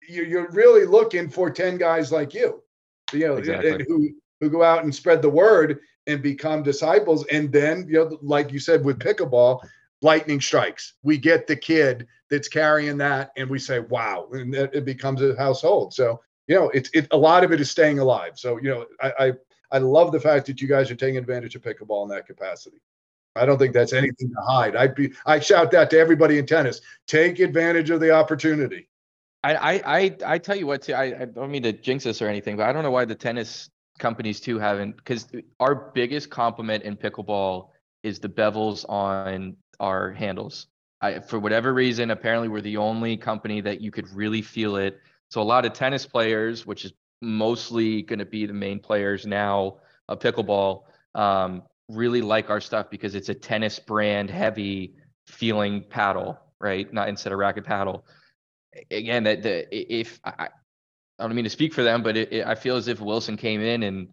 [0.08, 2.62] You're really looking for ten guys like you,
[3.12, 3.84] you know, exactly.
[3.88, 4.10] who
[4.40, 7.24] who go out and spread the word and become disciples.
[7.26, 9.60] And then, you know, like you said with pickleball,
[10.02, 10.94] lightning strikes.
[11.02, 15.36] We get the kid that's carrying that, and we say, "Wow!" and it becomes a
[15.36, 15.94] household.
[15.94, 17.06] So you know, it's it.
[17.10, 18.32] A lot of it is staying alive.
[18.38, 19.32] So you know, I, I
[19.72, 22.78] I love the fact that you guys are taking advantage of pickleball in that capacity.
[23.36, 24.74] I don't think that's anything to hide.
[24.74, 26.80] I'd be I shout that to everybody in tennis.
[27.06, 28.88] Take advantage of the opportunity.
[29.42, 32.28] I I I tell you what, too, I, I don't mean to jinx this or
[32.28, 35.28] anything, but I don't know why the tennis companies too haven't because
[35.60, 37.68] our biggest compliment in pickleball
[38.02, 40.66] is the bevels on our handles.
[41.00, 45.00] I, for whatever reason, apparently we're the only company that you could really feel it.
[45.30, 49.26] So a lot of tennis players, which is mostly going to be the main players
[49.26, 50.82] now of pickleball,
[51.14, 54.94] um, really like our stuff because it's a tennis brand heavy
[55.26, 56.92] feeling paddle, right?
[56.92, 58.04] Not instead of racket paddle.
[58.90, 59.66] Again, that the
[60.00, 60.48] if I,
[61.18, 63.36] I don't mean to speak for them, but it, it, I feel as if Wilson
[63.36, 64.08] came in and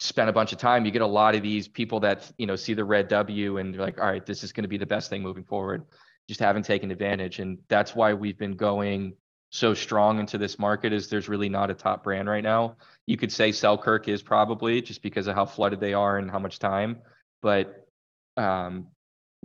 [0.00, 2.56] spend a bunch of time, you get a lot of these people that you know
[2.56, 4.86] see the red W and they're like, all right, this is going to be the
[4.86, 5.84] best thing moving forward.
[6.26, 9.14] Just haven't taken advantage, and that's why we've been going
[9.50, 10.92] so strong into this market.
[10.92, 12.76] Is there's really not a top brand right now.
[13.06, 16.38] You could say Selkirk is probably just because of how flooded they are and how
[16.38, 16.98] much time,
[17.42, 17.86] but
[18.36, 18.86] um,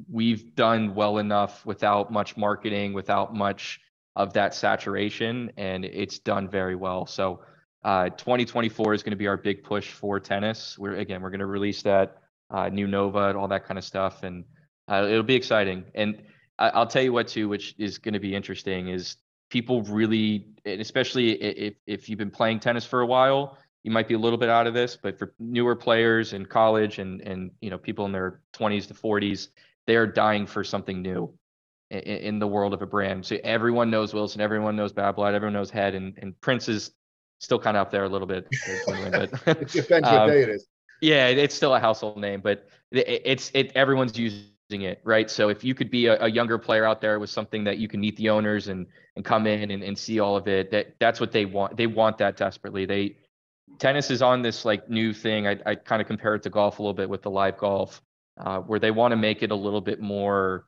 [0.10, 3.82] we've done well enough without much marketing, without much
[4.15, 7.06] of that saturation, and it's done very well.
[7.06, 7.41] So
[7.86, 10.76] uh, 2024 is going to be our big push for tennis.
[10.78, 12.17] We're again, we're going to release that
[12.50, 14.43] uh, new Nova and all that kind of stuff, and
[14.91, 15.86] uh, it'll be exciting.
[15.93, 16.24] And
[16.58, 19.17] I, will tell you what too, which is going to be interesting, is
[19.52, 24.08] people really, and especially if if you've been playing tennis for a while, you might
[24.08, 27.52] be a little bit out of this, but for newer players in college and and
[27.62, 29.50] you know people in their 20s to 40s,
[29.86, 31.32] they are dying for something new
[31.91, 33.24] in, in the world of a brand.
[33.28, 36.89] So everyone knows Wilson, everyone knows Babolat, everyone knows Head, and and Prince is
[37.45, 38.47] still kind of up there a little bit.
[39.12, 39.31] but,
[39.71, 40.67] depends um, what day it is.
[41.01, 45.29] Yeah, it's still a household name, but it, it's it everyone's using it, right?
[45.29, 47.88] So if you could be a, a, younger player out there with something that you
[47.88, 50.95] can meet the owners and and come in and, and see all of it, that
[50.99, 51.77] that's what they want.
[51.77, 52.86] They want that desperately.
[52.86, 53.17] They
[53.77, 55.47] tennis is on this like new thing.
[55.47, 58.02] I I kind of compare it to golf a little bit with the live golf,
[58.37, 60.65] uh, where they want to make it a little bit more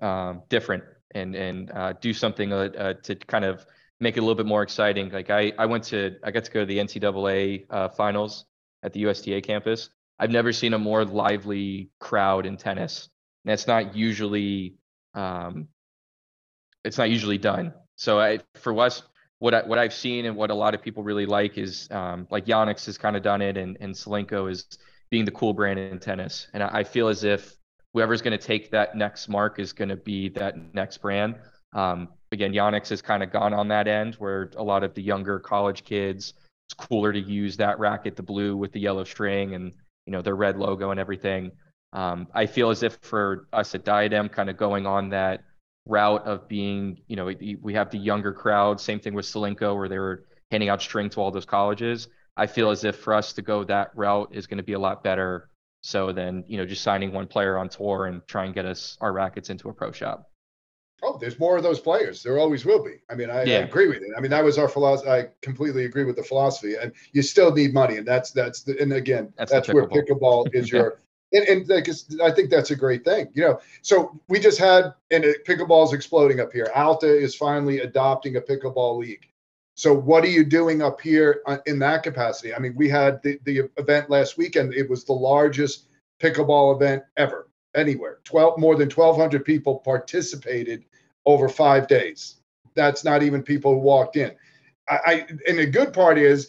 [0.00, 3.64] um, different and and uh, do something uh, uh to kind of
[4.02, 5.10] make it a little bit more exciting.
[5.10, 8.44] Like I, I went to, I got to go to the NCAA uh, finals
[8.82, 9.90] at the USTA campus.
[10.18, 13.08] I've never seen a more lively crowd in tennis.
[13.44, 14.74] And that's not usually,
[15.14, 15.68] um,
[16.84, 17.72] it's not usually done.
[17.96, 19.02] So I, for us,
[19.38, 22.26] what I, what I've seen and what a lot of people really like is um,
[22.30, 24.66] like Yonex has kind of done it, and and Solinco is
[25.10, 26.46] being the cool brand in tennis.
[26.54, 27.56] And I, I feel as if
[27.92, 31.34] whoever's going to take that next mark is going to be that next brand.
[31.72, 35.02] Um, again, Yonex has kind of gone on that end where a lot of the
[35.02, 36.34] younger college kids,
[36.66, 39.72] it's cooler to use that racket, the blue with the yellow string and
[40.06, 41.52] you know their red logo and everything.
[41.92, 45.44] Um, I feel as if for us at Diadem, kind of going on that
[45.86, 47.30] route of being, you know,
[47.60, 48.80] we have the younger crowd.
[48.80, 52.08] Same thing with Solinco, where they were handing out string to all those colleges.
[52.36, 54.78] I feel as if for us to go that route is going to be a
[54.78, 55.48] lot better.
[55.84, 58.96] So than you know just signing one player on tour and try and get us
[59.00, 60.31] our rackets into a pro shop.
[61.04, 62.22] Oh, there's more of those players.
[62.22, 63.00] There always will be.
[63.10, 63.56] I mean, I, yeah.
[63.56, 64.10] I agree with it.
[64.16, 65.10] I mean, that was our philosophy.
[65.10, 66.76] I completely agree with the philosophy.
[66.80, 70.54] And you still need money, and that's that's the, and again, that's, that's where pickleball
[70.54, 70.98] is your.
[71.32, 71.88] and, and like,
[72.22, 73.28] I think that's a great thing.
[73.34, 76.70] You know, so we just had and pickleball is exploding up here.
[76.74, 79.26] Alta is finally adopting a pickleball league.
[79.74, 82.54] So what are you doing up here uh, in that capacity?
[82.54, 84.74] I mean, we had the, the event last weekend.
[84.74, 85.88] It was the largest
[86.22, 88.18] pickleball event ever anywhere.
[88.24, 90.84] 12 more than 1200 people participated
[91.26, 92.36] over 5 days.
[92.74, 94.32] That's not even people who walked in.
[94.88, 96.48] I, I and the good part is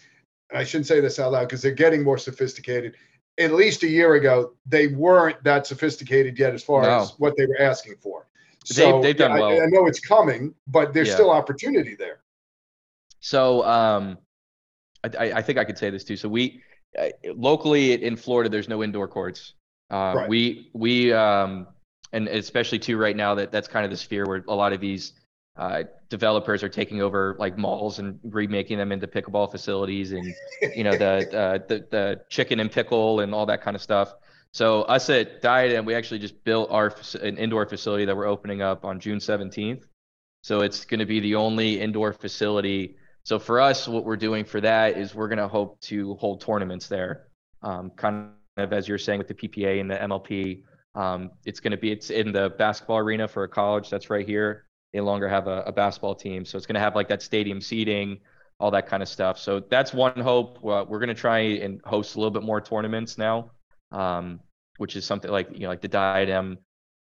[0.53, 2.95] I shouldn't say this out loud because they're getting more sophisticated.
[3.39, 7.01] At least a year ago, they weren't that sophisticated yet as far no.
[7.01, 8.28] as what they were asking for.
[8.65, 9.49] So they've, they've done well.
[9.49, 11.15] I, I, know it's coming, but there's yeah.
[11.15, 12.19] still opportunity there.
[13.19, 14.17] So um,
[15.03, 16.15] I, I, think I could say this too.
[16.15, 16.61] So we
[16.97, 19.53] uh, locally in Florida, there's no indoor courts.
[19.91, 20.30] Uh, right.
[20.30, 21.67] We we um,
[22.14, 24.80] and especially too right now that that's kind of the sphere where a lot of
[24.80, 25.14] these
[25.57, 30.34] uh, developers are taking over like malls and remaking them into pickleball facilities and
[30.76, 34.14] you know the, uh, the the chicken and pickle and all that kind of stuff.
[34.51, 38.61] So us at Diadem, we actually just built our an indoor facility that we're opening
[38.61, 39.84] up on June 17th.
[40.43, 44.43] So it's going to be the only indoor facility so for us, what we're doing
[44.43, 47.28] for that is we're going to hope to hold tournaments there,
[47.61, 50.64] um, kind of as you're saying with the PPA and the MLP.
[50.96, 54.26] Um, it's going to be it's in the basketball arena for a college that's right
[54.26, 54.66] here.
[54.91, 57.22] They no longer have a, a basketball team, so it's going to have like that
[57.22, 58.20] stadium seating,
[58.60, 59.39] all that kind of stuff.
[59.39, 60.58] So that's one hope.
[60.58, 63.52] Uh, we're going to try and host a little bit more tournaments now,
[63.91, 64.39] um,
[64.78, 66.60] which is something like you know like the Diadem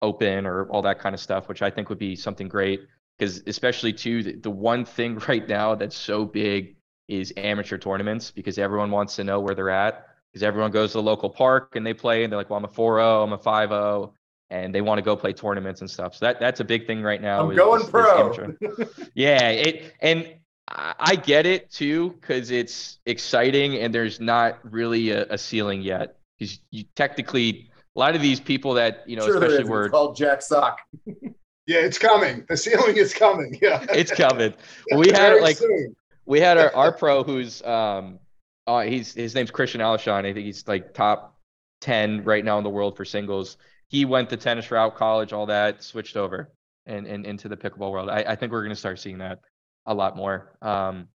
[0.01, 2.81] Open or all that kind of stuff, which I think would be something great
[3.17, 6.75] because especially too the, the one thing right now that's so big
[7.07, 10.97] is amateur tournaments because everyone wants to know where they're at because everyone goes to
[10.97, 13.37] the local park and they play and they're like well i'm a 4-0 i'm a
[13.37, 14.11] 5-0
[14.49, 17.01] and they want to go play tournaments and stuff so that that's a big thing
[17.01, 20.33] right now i'm is, going is, pro is yeah it and
[20.75, 26.15] I get it too because it's exciting and there's not really a, a ceiling yet
[26.39, 30.15] because you technically a lot of these people that you know sure especially were called
[30.15, 30.79] Jack Sock
[31.65, 32.45] Yeah, it's coming.
[32.49, 33.57] The ceiling is coming.
[33.61, 34.53] Yeah, it's coming.
[34.95, 35.95] we had like soon.
[36.25, 38.19] we had our our pro who's um
[38.67, 40.25] uh, he's his name's Christian Alshon.
[40.25, 41.37] I think he's like top
[41.81, 43.57] ten right now in the world for singles.
[43.87, 46.51] He went the tennis route, college, all that, switched over
[46.85, 48.09] and, and into the pickleball world.
[48.09, 49.39] I, I think we're going to start seeing that
[49.85, 50.57] a lot more.
[50.61, 51.07] Um,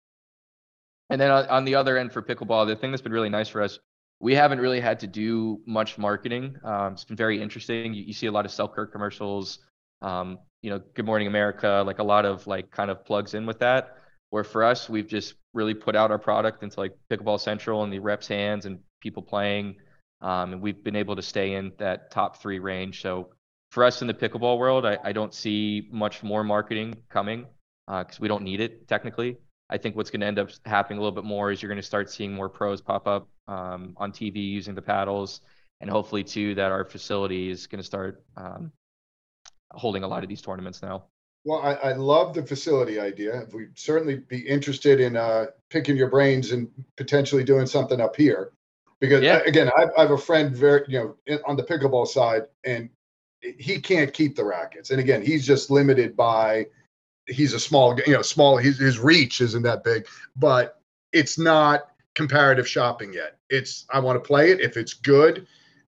[1.10, 3.48] and then on, on the other end for pickleball, the thing that's been really nice
[3.48, 3.78] for us,
[4.20, 6.56] we haven't really had to do much marketing.
[6.62, 7.94] Um, it's been very interesting.
[7.94, 9.58] You, you see a lot of Selkirk commercials
[10.02, 13.46] um, you know, Good Morning America, like a lot of like kind of plugs in
[13.46, 13.96] with that.
[14.30, 17.92] Where for us, we've just really put out our product into like Pickleball Central and
[17.92, 19.74] the reps' hands and people playing,
[20.22, 23.02] um, and we've been able to stay in that top three range.
[23.02, 23.30] So
[23.72, 27.46] for us in the pickleball world, I, I don't see much more marketing coming
[27.86, 29.36] because uh, we don't need it technically.
[29.70, 31.80] I think what's going to end up happening a little bit more is you're going
[31.80, 35.40] to start seeing more pros pop up um, on TV using the paddles,
[35.80, 38.72] and hopefully too that our facility is going to start um,
[39.72, 41.04] holding a lot of these tournaments now.
[41.44, 43.46] Well, I, I love the facility idea.
[43.52, 48.52] We'd certainly be interested in uh, picking your brains and potentially doing something up here.
[49.00, 49.40] Because yeah.
[49.46, 52.90] again, I, I have a friend very, you know, on the pickleball side, and
[53.40, 54.90] he can't keep the rackets.
[54.90, 56.66] And again, he's just limited by
[57.26, 58.56] he's a small, you know, small.
[58.56, 60.80] His his reach isn't that big, but
[61.12, 63.36] it's not comparative shopping yet.
[63.48, 65.46] It's I want to play it if it's good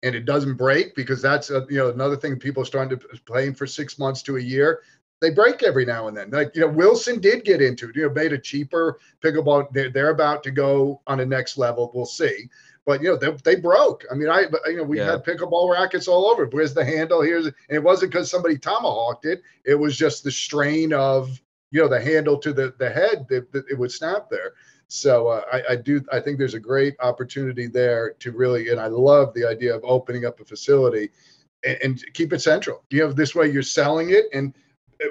[0.05, 3.07] and it doesn't break because that's a, you know another thing people are starting to
[3.26, 4.82] playing for six months to a year
[5.25, 6.31] they break every now and then.
[6.31, 7.97] Like you know wilson did get into it.
[7.97, 9.72] You know made a cheaper pickleball.
[9.72, 11.91] They're, they're about to go on a next level.
[11.95, 12.49] We'll see.
[12.85, 14.05] But you know they, they broke.
[14.11, 15.12] I mean i you know we yeah.
[15.12, 16.47] had pickleball rackets all over.
[16.47, 17.22] Where's the handle?
[17.22, 19.43] Here's and it wasn't because somebody tomahawked it.
[19.64, 23.51] It was just the strain of you know the handle to the the head that,
[23.53, 24.53] that it would snap there.
[24.89, 26.03] So uh, I, I, do.
[26.12, 29.83] I think there's a great opportunity there to really, and I love the idea of
[29.83, 31.11] opening up a facility
[31.64, 32.85] and, and keep it central.
[32.91, 34.55] You know, this way you're selling it, and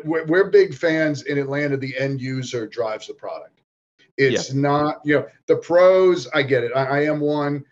[0.04, 1.78] we're, we're, big fans in Atlanta.
[1.78, 3.62] The end user drives the product.
[4.18, 4.62] It's yeah.
[4.62, 6.28] not, you know, the pros.
[6.34, 6.72] I get it.
[6.76, 7.66] I, I am one.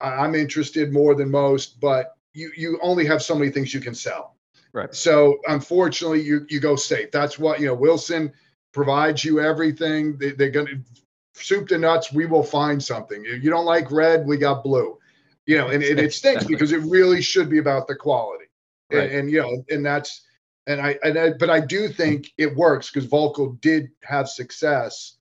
[0.00, 3.94] I'm interested more than most, but you you only have so many things you can
[3.94, 4.36] sell.
[4.72, 4.94] Right.
[4.94, 7.10] So unfortunately, you you go safe.
[7.10, 7.74] That's what you know.
[7.74, 8.32] Wilson
[8.72, 10.18] provides you everything.
[10.18, 10.78] They, are going to
[11.36, 13.24] soup to nuts, we will find something.
[13.26, 14.98] If you don't like red, we got blue.
[15.46, 18.46] You know, and, and it stinks because it really should be about the quality.
[18.90, 19.04] Right.
[19.04, 20.22] And, and, you know, and that's
[20.66, 25.18] And I, and I but I do think it works because Volkl did have success.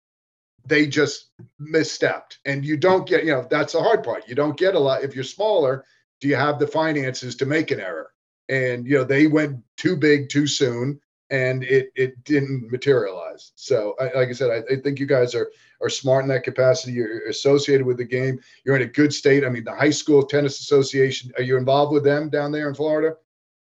[0.65, 1.29] They just
[1.61, 4.27] misstepped, and you don't get you know that's the hard part.
[4.27, 5.85] You don't get a lot if you're smaller.
[6.19, 8.11] Do you have the finances to make an error?
[8.49, 13.51] And you know they went too big too soon, and it it didn't materialize.
[13.55, 16.43] So I, like I said, I, I think you guys are are smart in that
[16.43, 16.93] capacity.
[16.93, 18.39] You're associated with the game.
[18.65, 19.43] You're in a good state.
[19.43, 21.31] I mean, the high school tennis association.
[21.37, 23.15] Are you involved with them down there in Florida?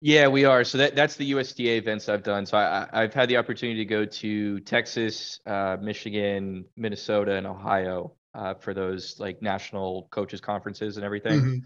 [0.05, 0.65] Yeah, we are.
[0.65, 2.45] So that that's the USTA events I've done.
[2.45, 8.11] So I, I've had the opportunity to go to Texas, uh, Michigan, Minnesota, and Ohio
[8.35, 11.39] uh, for those like national coaches conferences and everything.
[11.39, 11.57] Mm-hmm.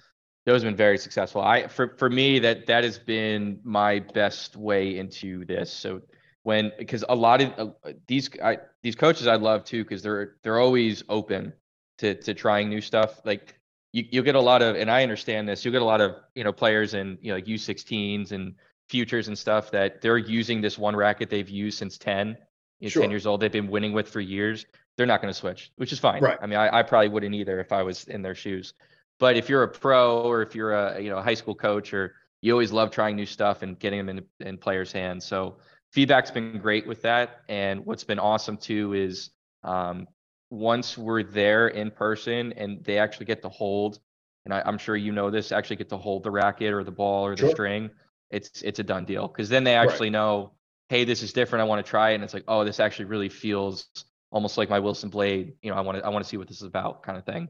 [0.45, 1.41] Those have been very successful.
[1.41, 5.73] I for for me that that has been my best way into this.
[5.73, 6.03] So
[6.43, 10.35] when because a lot of uh, these I, these coaches I love too because they're
[10.43, 11.53] they're always open
[11.97, 13.19] to to trying new stuff.
[13.25, 13.55] Like
[13.91, 16.15] you, you'll get a lot of, and I understand this, you'll get a lot of,
[16.35, 18.55] you know, players in, you know, like U16s and
[18.89, 22.37] futures and stuff that they're using this one racket they've used since 10,
[22.79, 23.01] you know, sure.
[23.01, 24.65] 10 years old, they've been winning with for years.
[24.97, 26.23] They're not going to switch, which is fine.
[26.23, 26.39] Right.
[26.41, 28.73] I mean, I, I probably wouldn't either if I was in their shoes.
[29.19, 31.93] But if you're a pro or if you're a, you know, a high school coach
[31.93, 35.25] or you always love trying new stuff and getting them in, in players' hands.
[35.25, 35.57] So
[35.91, 37.41] feedback's been great with that.
[37.49, 39.31] And what's been awesome too is
[39.63, 40.07] um,
[40.49, 43.99] once we're there in person and they actually get to hold,
[44.45, 46.91] and I, am sure you know this, actually get to hold the racket or the
[46.91, 47.51] ball or the sure.
[47.51, 47.89] string,
[48.29, 50.13] it's it's a done deal because then they actually right.
[50.13, 50.53] know,
[50.89, 51.61] hey, this is different.
[51.61, 53.87] I want to try it, and it's like, oh, this actually really feels
[54.31, 55.53] almost like my Wilson Blade.
[55.61, 57.25] You know, I want to I want to see what this is about, kind of
[57.25, 57.49] thing.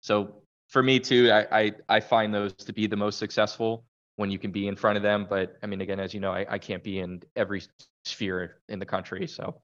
[0.00, 3.84] So for me too, I, I I find those to be the most successful
[4.16, 5.26] when you can be in front of them.
[5.28, 7.62] But I mean, again, as you know, I, I can't be in every
[8.04, 9.60] sphere in the country, so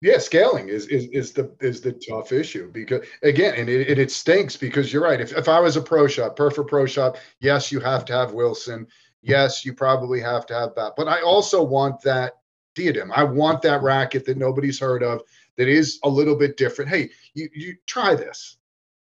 [0.00, 3.98] yeah, scaling is is is the is the tough issue because again, and it, it,
[3.98, 5.20] it stinks because you're right.
[5.20, 8.32] If if I was a pro shop, perfect pro shop, yes, you have to have
[8.32, 8.86] Wilson.
[9.22, 10.92] Yes, you probably have to have that.
[10.96, 12.34] But I also want that
[12.76, 13.10] diadem.
[13.14, 15.22] I want that racket that nobody's heard of
[15.56, 16.90] that is a little bit different.
[16.90, 18.56] Hey, you you try this.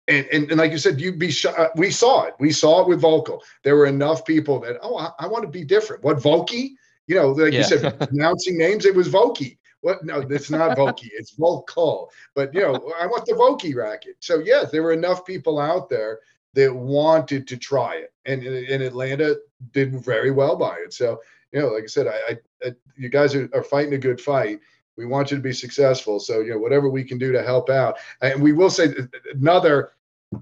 [0.07, 2.33] And, and, and like you said, you'd be sh- uh, we saw it.
[2.39, 3.39] We saw it with Volkl.
[3.63, 6.03] There were enough people that, oh, I, I want to be different.
[6.03, 6.71] What Volky?
[7.05, 7.59] You know, like yeah.
[7.59, 9.59] you said, pronouncing names, it was Volky.
[9.81, 10.05] What?
[10.05, 11.09] No, it's not Vokey.
[11.13, 12.09] It's Volkl.
[12.35, 14.15] But you know, I want the Vokey racket.
[14.19, 16.19] So yes, there were enough people out there
[16.53, 19.37] that wanted to try it, and in Atlanta
[19.71, 20.93] did very well by it.
[20.93, 21.19] So
[21.51, 24.21] you know, like I said, I, I, I you guys are, are fighting a good
[24.21, 24.59] fight.
[24.97, 26.19] We want you to be successful.
[26.19, 28.93] So you know, whatever we can do to help out, and we will say
[29.33, 29.93] another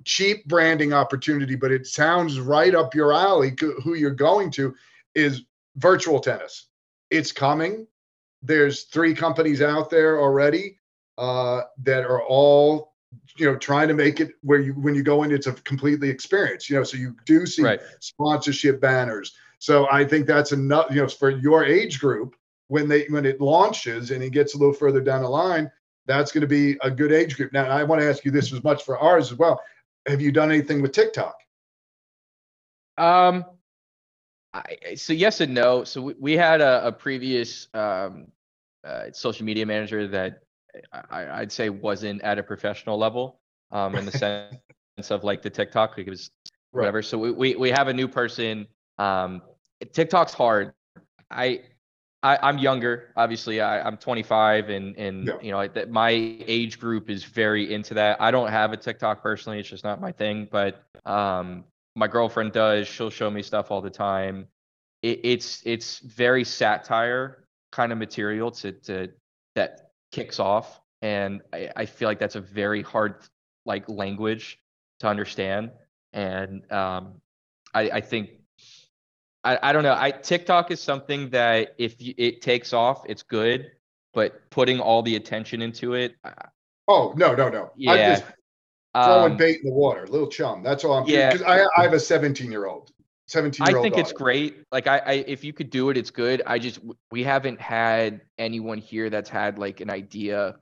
[0.04, 3.56] cheap branding opportunity, but it sounds right up your alley.
[3.84, 4.76] Who you're going to
[5.16, 5.44] is
[5.78, 6.68] virtual tennis.
[7.10, 7.88] It's coming
[8.42, 10.80] there's three companies out there already
[11.18, 12.94] uh, that are all
[13.38, 16.10] you know trying to make it where you when you go in it's a completely
[16.10, 17.82] experience you know so you do see right.
[18.00, 19.36] sponsorship banners.
[19.60, 22.36] So i think that's enough you know for your age group
[22.68, 25.72] when they when it launches and it gets a little further down the line
[26.06, 27.54] that's going to be a good age group.
[27.54, 29.62] Now i want to ask you this as much for ours as well.
[30.08, 31.36] Have you done anything with tiktok?
[32.98, 33.46] Um
[34.54, 35.84] I, so yes and no.
[35.84, 38.28] So we, we had a, a previous um,
[38.84, 40.44] uh, social media manager that
[41.10, 43.40] I, would say wasn't at a professional level
[43.72, 44.12] um, in the
[44.98, 45.98] sense of like the TikTok.
[45.98, 46.32] Like it was
[46.72, 46.98] whatever.
[46.98, 47.06] Right.
[47.06, 48.68] So we, we, we have a new person.
[48.98, 49.42] Um,
[49.94, 50.74] TikTok's hard.
[51.32, 51.62] I,
[52.22, 53.14] I am younger.
[53.16, 55.34] Obviously, I, I'm 25, and and yeah.
[55.42, 58.22] you know that my age group is very into that.
[58.22, 60.48] I don't have a TikTok personally; it's just not my thing.
[60.52, 61.64] But um,
[62.00, 62.88] my girlfriend does.
[62.88, 64.48] She'll show me stuff all the time.
[65.02, 69.10] It, it's it's very satire kind of material to to
[69.56, 73.16] that kicks off, and I, I feel like that's a very hard
[73.66, 74.60] like language
[75.02, 75.72] to understand.
[76.14, 77.22] And um,
[77.74, 78.30] I, I think
[79.44, 79.96] I, I don't know.
[79.98, 83.72] I TikTok is something that if it takes off, it's good,
[84.14, 86.16] but putting all the attention into it.
[86.88, 87.72] Oh no no no!
[87.76, 87.92] Yeah.
[87.92, 88.24] I'm just
[88.94, 90.64] throwing um, bait in the water, little chum.
[90.64, 91.08] That's all I'm.
[91.08, 91.32] Yeah.
[91.32, 92.92] Because I, I have a 17 year old.
[93.28, 94.02] 17 I think daughter.
[94.02, 94.64] it's great.
[94.72, 96.42] Like I, I, if you could do it, it's good.
[96.48, 96.80] I just
[97.12, 100.56] we haven't had anyone here that's had like an idea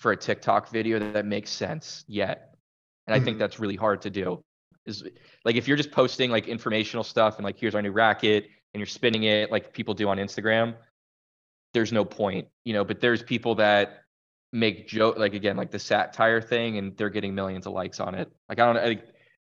[0.00, 2.54] for a TikTok video that, that makes sense yet.
[3.06, 3.24] And I mm-hmm.
[3.26, 4.42] think that's really hard to do.
[4.86, 5.04] Is
[5.44, 8.80] like if you're just posting like informational stuff and like here's our new racket and
[8.80, 10.74] you're spinning it like people do on Instagram,
[11.74, 14.04] there's no point, you know, but there's people that
[14.52, 18.14] make joke like again like the satire thing and they're getting millions of likes on
[18.14, 18.30] it.
[18.48, 19.02] Like i don't know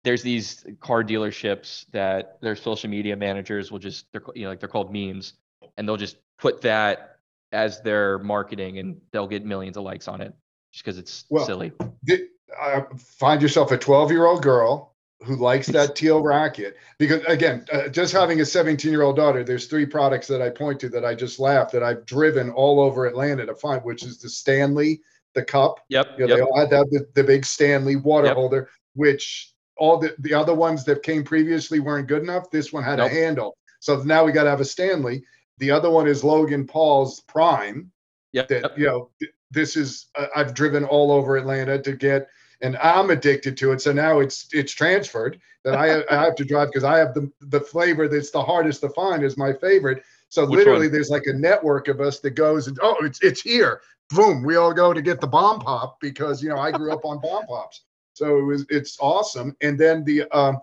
[0.04, 4.60] there's these car dealerships that their social media managers will just they're you know like
[4.60, 5.34] they're called memes
[5.76, 7.20] and they'll just put that
[7.52, 10.34] as their marketing and they'll get millions of likes on it
[10.72, 11.72] just because it's well, silly.
[12.06, 12.22] did,
[12.60, 17.66] uh, find yourself a 12 year old girl who likes that teal racket because again
[17.74, 20.90] uh, just having a 17 year old daughter there's three products that i point to
[20.90, 24.30] that i just laughed that i've driven all over atlanta to find which is the
[24.30, 25.02] stanley
[25.34, 26.08] the cup Yep.
[26.20, 26.38] you know, yep.
[26.38, 28.36] they all had that the, the big stanley water Yep.
[28.36, 32.84] holder which all the, the other ones that came previously weren't good enough this one
[32.84, 33.12] had Nope.
[33.12, 35.24] a handle so now we got to have a stanley
[35.58, 37.92] the other one is logan paul's prime
[38.34, 38.48] Yep.
[38.50, 42.28] that you know th- this is uh, I've driven all over Atlanta to get
[42.62, 46.46] and I'm addicted to it so now it's it's transferred that I I have to
[46.46, 50.04] drive because I have the the flavor that's the hardest to find is my favorite
[50.30, 50.94] so Which literally one?
[50.94, 54.56] there's like a network of us that goes and oh it's it's here boom we
[54.56, 57.46] all go to get the bomb pop because you know I grew up on bomb
[57.46, 57.84] pops
[58.14, 60.60] so it was it's awesome and then the um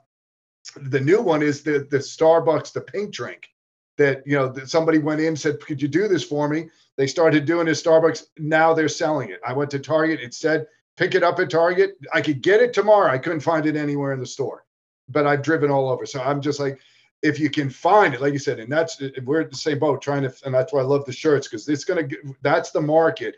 [0.76, 3.48] the new one is the the Starbucks the pink drink
[3.96, 6.68] that you know that somebody went in and said could you do this for me
[6.96, 8.24] they started doing it at Starbucks.
[8.38, 9.40] Now they're selling it.
[9.46, 10.20] I went to Target.
[10.20, 10.66] It said
[10.96, 11.96] pick it up at Target.
[12.12, 13.10] I could get it tomorrow.
[13.10, 14.64] I couldn't find it anywhere in the store,
[15.08, 16.06] but I've driven all over.
[16.06, 16.80] So I'm just like,
[17.22, 20.02] if you can find it, like you said, and that's we're at the same boat
[20.02, 22.06] trying to, and that's why I love the shirts because it's gonna.
[22.42, 23.36] That's the market,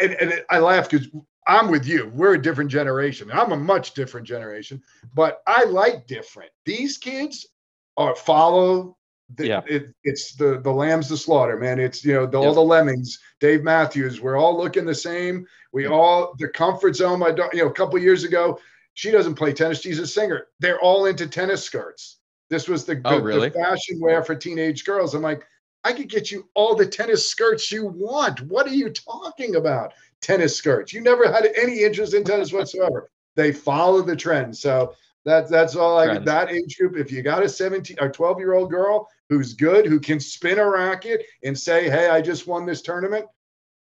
[0.00, 1.08] and and I laugh because
[1.46, 2.10] I'm with you.
[2.14, 3.30] We're a different generation.
[3.32, 4.82] I'm a much different generation,
[5.14, 6.50] but I like different.
[6.64, 7.46] These kids
[7.96, 8.97] are follow.
[9.34, 9.62] The, Yeah.
[9.66, 11.78] it, it's the the lambs to slaughter, man.
[11.78, 13.18] It's you know the, all the lemmings.
[13.40, 14.20] Dave Matthews.
[14.20, 15.46] We're all looking the same.
[15.72, 17.18] We all the comfort zone.
[17.18, 18.58] My daughter, you know, a couple years ago,
[18.94, 19.82] she doesn't play tennis.
[19.82, 20.46] She's a singer.
[20.60, 22.16] They're all into tennis skirts.
[22.48, 23.48] This was the, Oh, the, really?
[23.50, 25.14] the fashion wear for teenage girls.
[25.14, 25.46] I'm like,
[25.84, 28.40] I could get you all the tennis skirts you want.
[28.40, 29.92] What are you talking about?
[30.22, 30.94] Tennis skirts.
[30.94, 33.10] You never had any interest in tennis whatsoever.
[33.36, 34.56] They follow the trend.
[34.56, 34.94] So
[35.24, 36.24] that's that's all I Trends.
[36.26, 36.96] that age group.
[36.96, 40.58] If you got a 17 or 12 year old girl who's good, who can spin
[40.58, 43.26] a racket and say, Hey, I just won this tournament.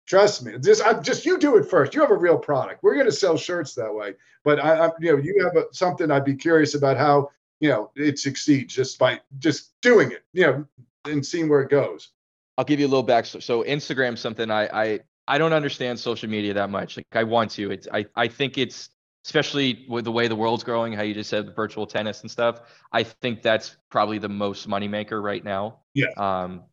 [0.07, 1.95] Trust me, just I just you do it first.
[1.95, 2.83] You have a real product.
[2.83, 4.13] We're going to sell shirts that way.
[4.43, 6.11] But I, I you know, you have a, something.
[6.11, 10.23] I'd be curious about how you know it succeeds just by just doing it.
[10.33, 10.65] You know,
[11.05, 12.11] and seeing where it goes.
[12.57, 13.43] I'll give you a little backstory.
[13.43, 16.97] So Instagram's something I I I don't understand social media that much.
[16.97, 17.71] Like I want to.
[17.71, 18.89] It's I I think it's
[19.25, 22.29] especially with the way the world's growing, how you just said the virtual tennis and
[22.29, 22.61] stuff.
[22.91, 25.79] I think that's probably the most moneymaker right now.
[25.95, 26.11] Yeah.
[26.15, 26.63] Um,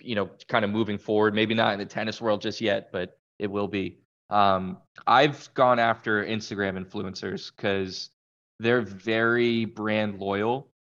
[0.00, 1.34] you know, kind of moving forward.
[1.34, 4.00] Maybe not in the tennis world just yet, but it will be.
[4.28, 8.10] Um, I've gone after Instagram influencers because
[8.58, 10.72] they're very brand loyal.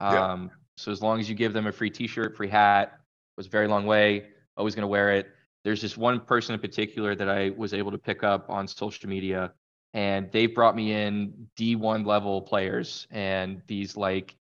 [0.00, 0.32] Yeah.
[0.32, 3.00] Um, so as long as you give them a free T-shirt, free hat,
[3.36, 4.28] was a very long way.
[4.56, 5.26] Always going to wear it.
[5.64, 9.10] There's just one person in particular that I was able to pick up on social
[9.10, 9.52] media,
[9.94, 14.36] and they've brought me in D1 level players, and these like,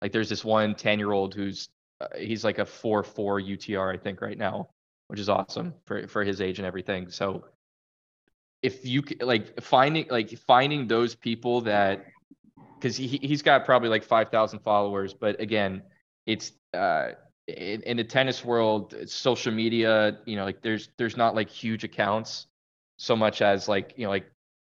[0.00, 1.68] like there's this one 10 year old who's
[2.00, 3.04] uh, he's like a 4-4
[3.56, 4.68] UTR I think right now,
[5.08, 7.10] which is awesome for for his age and everything.
[7.10, 7.44] So
[8.62, 12.04] if you like finding like finding those people that
[12.78, 15.82] because he he's got probably like 5,000 followers, but again,
[16.26, 17.12] it's uh
[17.46, 21.84] in, in the tennis world, social media, you know, like there's there's not like huge
[21.84, 22.46] accounts
[22.98, 24.30] so much as like, you know, like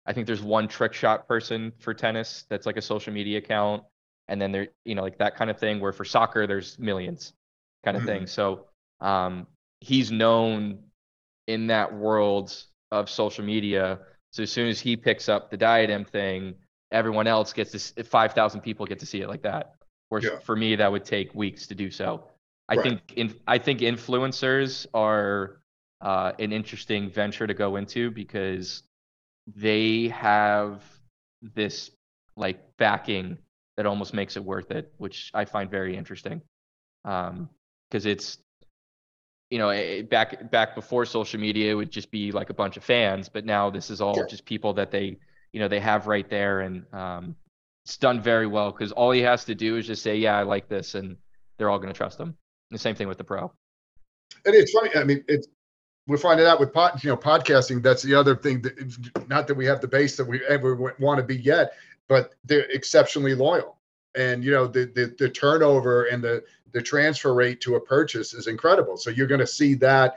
[0.06, 3.84] I think there's one trick shot person for tennis that's like a social media account.
[4.28, 7.32] And then there, you know, like that kind of thing where for soccer there's millions
[7.84, 8.26] kind of thing.
[8.26, 8.66] So
[9.00, 9.46] um
[9.80, 10.84] he's known
[11.46, 12.54] in that world
[12.90, 14.00] of social media.
[14.30, 16.54] So as soon as he picks up the diadem thing,
[16.90, 19.74] everyone else gets this 5,000 people get to see it like that.
[20.08, 20.38] Whereas Yeah.
[20.40, 22.28] for me, that would take weeks to do so.
[22.68, 22.76] I Right.
[22.76, 25.60] think in, I think influencers are
[26.00, 28.82] uh, an interesting venture to go into because
[29.46, 30.82] they have
[31.54, 31.90] this
[32.36, 33.38] like backing
[33.76, 36.40] that almost makes it worth it, which I find very interesting.
[37.04, 37.48] Um,
[37.90, 38.38] because it's
[39.50, 42.76] you know eh, back back before social media it would just be like a bunch
[42.76, 44.26] of fans, but now this is all Sure.
[44.26, 45.18] just people that they
[45.52, 47.36] you know they have right there, and um,
[47.84, 50.42] it's done very well because all he has to do is just say, yeah, I
[50.42, 51.16] like this, and
[51.58, 52.28] they're all going to trust him.
[52.28, 53.52] And the same thing with the pro.
[54.46, 54.90] And it's funny.
[54.94, 55.46] I mean, it's
[56.06, 57.82] we're finding out with pod, you know, podcasting.
[57.82, 58.62] That's the other thing.
[58.62, 61.72] That not that we have the base that we ever want to be yet,
[62.08, 63.78] but they're exceptionally loyal.
[64.14, 66.42] And you know, the the, the turnover and the
[66.72, 68.96] the transfer rate to a purchase is incredible.
[68.96, 70.16] So you're going to see that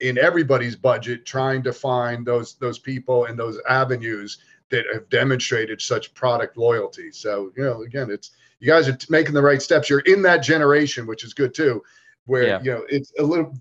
[0.00, 4.38] in everybody's budget, trying to find those those people and those avenues
[4.70, 7.12] that have demonstrated such product loyalty.
[7.12, 9.90] So you know, again, it's you guys are making the right steps.
[9.90, 11.82] You're in that generation, which is good too
[12.26, 12.60] where Yeah.
[12.62, 13.56] you know it's a little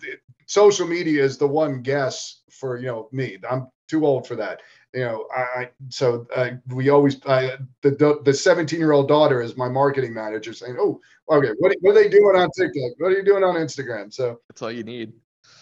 [0.45, 4.61] social media is the one guess for you know me i'm too old for that
[4.93, 9.57] you know i so uh, we always I, the the 17 year old daughter is
[9.57, 13.17] my marketing manager saying oh okay what, what are they doing on tiktok what are
[13.17, 15.13] you doing on instagram so That's all you need.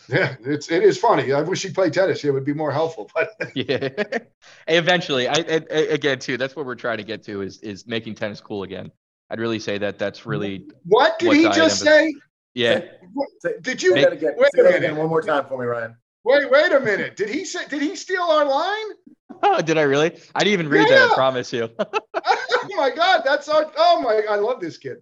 [0.09, 1.31] Yeah, it's it is funny.
[1.31, 2.23] I wish he played tennis.
[2.23, 3.09] It would be more helpful.
[3.15, 3.89] But yeah,
[4.67, 6.37] eventually, I, I, again too.
[6.37, 8.91] That's what we're trying to get to is is making tennis cool again.
[9.29, 12.13] I'd really say that that's really what did he just say?
[12.53, 12.81] Yeah.
[13.61, 14.95] Did you Make, again, wait a minute?
[14.95, 15.95] One more time for me, Ryan.
[16.23, 17.17] Wait, wait a minute.
[17.17, 17.67] Did he say?
[17.67, 18.95] Did he steal our line?
[19.41, 20.17] Oh, did I really?
[20.35, 20.99] I didn't even read yeah.
[20.99, 21.11] that.
[21.11, 21.69] I promise you.
[21.79, 23.71] oh my God, that's our.
[23.77, 24.97] Oh my, I love this kid.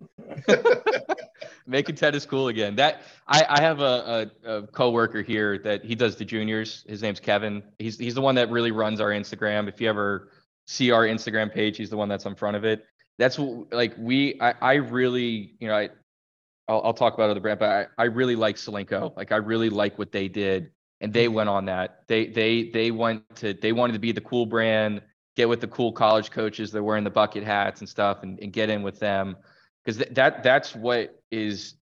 [1.67, 2.75] Making tennis cool again.
[2.75, 6.83] That I, I have a, a, a coworker here that he does the juniors.
[6.87, 7.61] His name's Kevin.
[7.77, 9.67] He's he's the one that really runs our Instagram.
[9.67, 10.31] If you ever
[10.65, 12.85] see our Instagram page, he's the one that's in front of it.
[13.19, 14.39] That's what like we.
[14.41, 15.89] I I really you know I.
[16.72, 19.01] I'll, I'll talk about other brand, but I, I really like Solinco.
[19.01, 19.13] Oh.
[19.17, 21.34] Like I really like what they did and they mm-hmm.
[21.34, 22.03] went on that.
[22.07, 25.01] They they they went to they wanted to be the cool brand,
[25.36, 28.39] get with the cool college coaches that are wearing the bucket hats and stuff, and,
[28.39, 29.36] and get in with them
[29.84, 31.74] because th- that that's what is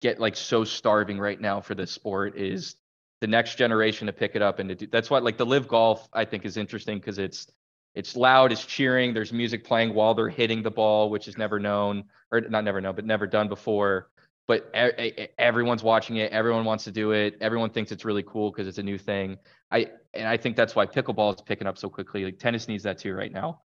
[0.00, 2.76] get like so starving right now for this sport is
[3.20, 5.68] the next generation to pick it up and to do that's what like the live
[5.68, 7.48] golf I think is interesting because it's
[7.94, 11.58] it's loud, it's cheering, there's music playing while they're hitting the ball, which is never
[11.58, 14.08] known or not never known, but never done before
[14.48, 14.74] but
[15.38, 16.32] everyone's watching it.
[16.32, 17.36] Everyone wants to do it.
[17.42, 19.36] Everyone thinks it's really cool because it's a new thing.
[19.70, 22.24] I and I think that's why pickleball is picking up so quickly.
[22.24, 23.60] Like tennis needs that too right now.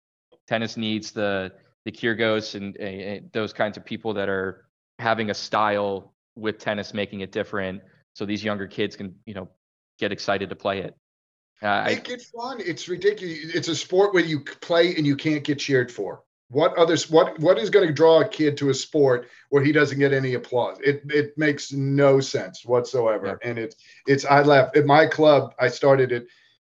[0.47, 1.53] Tennis needs the
[1.85, 4.65] the Kyrgios and, and those kinds of people that are
[4.97, 7.81] having a style with tennis, making it different,
[8.13, 9.49] so these younger kids can you know
[9.99, 10.95] get excited to play it.
[11.61, 12.59] Uh, Make I, it fun.
[12.59, 13.55] It's ridiculous.
[13.55, 16.23] It's a sport where you play and you can't get cheered for.
[16.49, 17.09] What others?
[17.09, 20.11] What what is going to draw a kid to a sport where he doesn't get
[20.11, 20.79] any applause?
[20.83, 23.39] It it makes no sense whatsoever.
[23.41, 23.49] Yeah.
[23.49, 25.53] And it's it's I left at my club.
[25.59, 26.27] I started it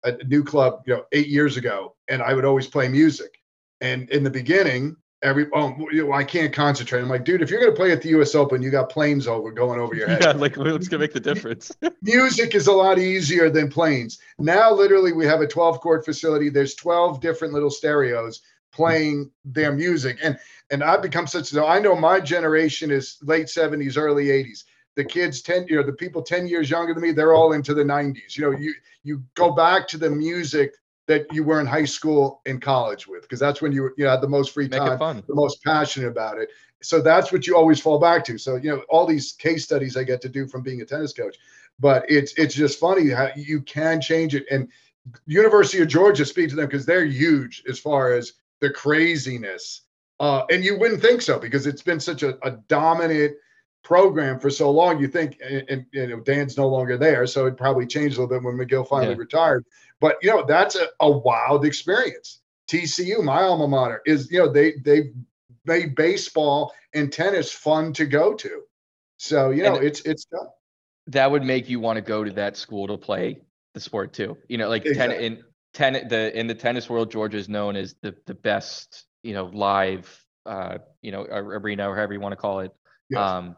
[0.04, 3.42] a new club, you know, eight years ago, and I would always play music.
[3.82, 7.02] And in the beginning, every oh you know, I can't concentrate.
[7.02, 8.36] I'm like, dude, if you're gonna play at the U.S.
[8.36, 10.22] Open, you got planes over going over your head.
[10.22, 11.72] Yeah, like what's gonna make the difference?
[12.02, 14.20] Music is a lot easier than planes.
[14.38, 16.50] Now, literally, we have a 12 court facility.
[16.50, 18.42] There's 12 different little stereos
[18.74, 20.18] playing their music.
[20.22, 20.38] And
[20.72, 24.64] and I've become such a I know my generation is late 70s, early 80s.
[24.96, 27.74] The kids 10, you know, the people 10 years younger than me, they're all into
[27.74, 28.36] the 90s.
[28.36, 30.74] You know, you you go back to the music
[31.08, 34.12] that you were in high school and college with, because that's when you you know,
[34.12, 34.98] had the most free time,
[35.28, 36.50] the most passionate about it.
[36.82, 38.38] So that's what you always fall back to.
[38.38, 41.14] So, you know, all these case studies I get to do from being a tennis
[41.14, 41.38] coach.
[41.80, 44.46] But it's it's just funny how you can change it.
[44.52, 44.70] And
[45.26, 49.82] University of Georgia, speak to them because they're huge as far as the craziness.
[50.20, 53.34] Uh, and you wouldn't think so because it's been such a, a dominant
[53.84, 55.00] program for so long.
[55.00, 58.22] You think, and, and, you know, Dan's no longer there, so it probably changed a
[58.22, 59.20] little bit when Magill finally yeah.
[59.20, 59.66] retired.
[60.00, 62.42] But you know, that's a, a wild experience.
[62.68, 65.12] TCU, my alma mater, is you know they they
[65.66, 68.64] made baseball and tennis fun to go to.
[69.18, 70.48] So you know, and it's it's tough.
[71.08, 73.42] That would make you want to go to that school to play
[73.74, 74.38] the sport too.
[74.48, 75.16] You know, like exactly.
[75.16, 79.06] ten in ten the in the tennis world, Georgia is known as the the best
[79.24, 82.72] you know live uh you know arena or however you want to call it.
[83.10, 83.20] Yes.
[83.20, 83.56] Um,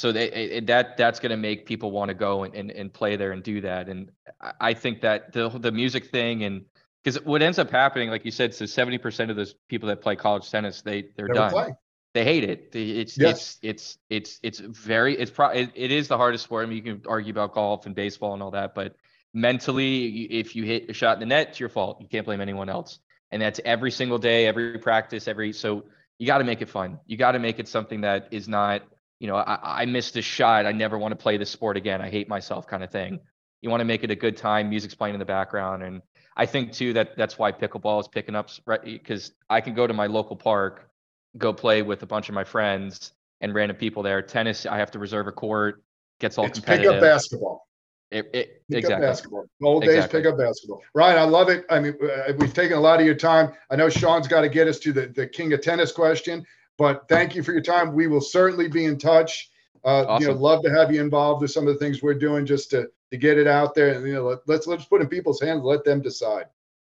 [0.00, 2.90] so they, it, that that's going to make people want to go and, and, and
[2.90, 3.90] play there and do that.
[3.90, 4.10] And
[4.58, 6.64] I think that the the music thing and
[7.04, 10.00] because what ends up happening, like you said, so seventy percent of those people that
[10.00, 11.50] play college tennis, they they're Never done.
[11.50, 11.74] Play.
[12.14, 12.70] They hate it.
[12.74, 13.58] It's yes.
[13.60, 16.66] it's it's it's it's very it's pro it, it is the hardest sport.
[16.66, 18.96] I mean, you can argue about golf and baseball and all that, but
[19.34, 22.00] mentally, if you hit a shot in the net, it's your fault.
[22.00, 23.00] You can't blame anyone else.
[23.32, 25.84] And that's every single day, every practice, every so
[26.18, 27.00] you got to make it fun.
[27.06, 28.82] You got to make it something that is not,
[29.20, 30.66] you know, I, I missed a shot.
[30.66, 32.00] I never want to play this sport again.
[32.00, 33.20] I hate myself kind of thing.
[33.60, 34.70] You want to make it a good time.
[34.70, 36.00] Music's playing in the background, and
[36.36, 38.82] I think too that that's why pickleball is picking up, right?
[38.82, 40.90] Because I can go to my local park,
[41.36, 43.12] go play with a bunch of my friends
[43.42, 44.22] and random people there.
[44.22, 45.82] Tennis, I have to reserve a court.
[46.18, 46.92] Gets all it's competitive.
[46.92, 47.66] Pick up basketball.
[48.10, 49.06] It, it, pick exactly.
[49.06, 49.46] up basketball.
[49.62, 50.20] Old days, exactly.
[50.20, 50.82] pick up basketball.
[50.94, 51.64] Ryan, I love it.
[51.70, 53.52] I mean, uh, we've taken a lot of your time.
[53.70, 56.44] I know Shaun's got to get us to the, the king of tennis question,
[56.80, 57.92] but thank you for your time.
[57.92, 59.50] We will certainly be in touch.
[59.84, 60.22] Uh, awesome.
[60.22, 62.70] You know, love to have you involved with some of the things we're doing just
[62.70, 63.90] to to get it out there.
[63.90, 65.62] And you know, let, us let's, let's put in people's hands.
[65.62, 66.46] Let them decide.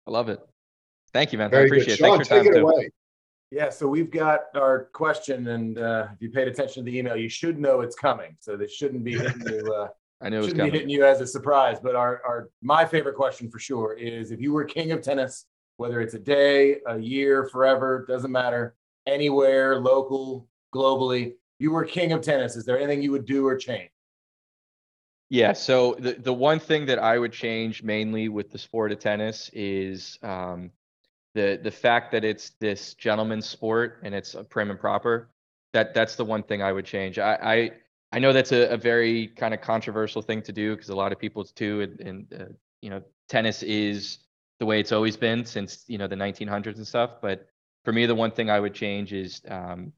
[0.07, 0.41] I love it.
[1.14, 1.51] Thank you, man.
[1.51, 2.05] Very I appreciate good.
[2.05, 2.07] it.
[2.07, 2.68] Shaun, Thanks for take it too.
[2.68, 2.91] away.
[3.51, 7.16] Yeah, so we've got our question, and uh, if you paid attention to the email,
[7.16, 8.36] you should know it's coming.
[8.41, 9.72] So this shouldn't be hitting you.
[9.72, 9.89] Uh,
[10.20, 11.78] I knew it was shouldn't be hitting you as a surprise.
[11.82, 15.47] But our, our my favorite question for sure is if you were king of tennis,
[15.78, 18.74] whether it's a day, a year, forever, doesn't matter,
[19.09, 22.57] anywhere, local, globally, you were king of tennis.
[22.57, 23.91] Is there anything you would do or change?
[25.31, 25.53] Yeah.
[25.53, 29.51] So the the one thing that I would change mainly with the sport of tennis
[29.53, 30.71] is um,
[31.35, 35.31] the the fact that it's this gentleman's sport and it's prim and proper.
[35.75, 37.19] That that's the one thing I would change.
[37.19, 37.71] I, I
[38.13, 41.13] I know that's a, a very kind of controversial thing to do because a lot
[41.13, 42.45] of people too, and, and uh,
[42.81, 44.19] you know, tennis is
[44.61, 47.21] the way it's always been since you know the 1900s and stuff.
[47.21, 47.47] But
[47.85, 49.93] for me, the one thing I would change is um,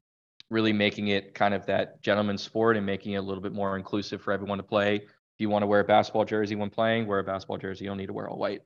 [0.49, 3.77] really making it kind of that gentleman's sport and making it a little bit more
[3.77, 4.95] inclusive for everyone to play.
[4.95, 7.85] If you want to wear a basketball jersey when playing, wear a basketball jersey.
[7.85, 8.61] You don't need to wear all white.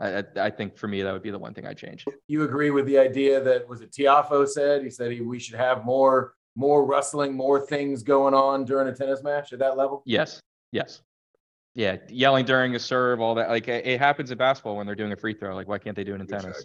[0.00, 2.04] I, I, think for me that would be the one thing I change.
[2.28, 5.56] You agree with the idea that was it Tiafoe said he said he, we should
[5.56, 10.02] have more more wrestling, more things going on during a tennis match at that level.
[10.06, 10.40] Yes,
[10.70, 11.02] yes,
[11.74, 13.48] yeah, yelling during a serve, all that.
[13.48, 15.54] Like it, it happens in basketball when they're doing a free throw.
[15.54, 16.64] Like why can't they do it in tennis?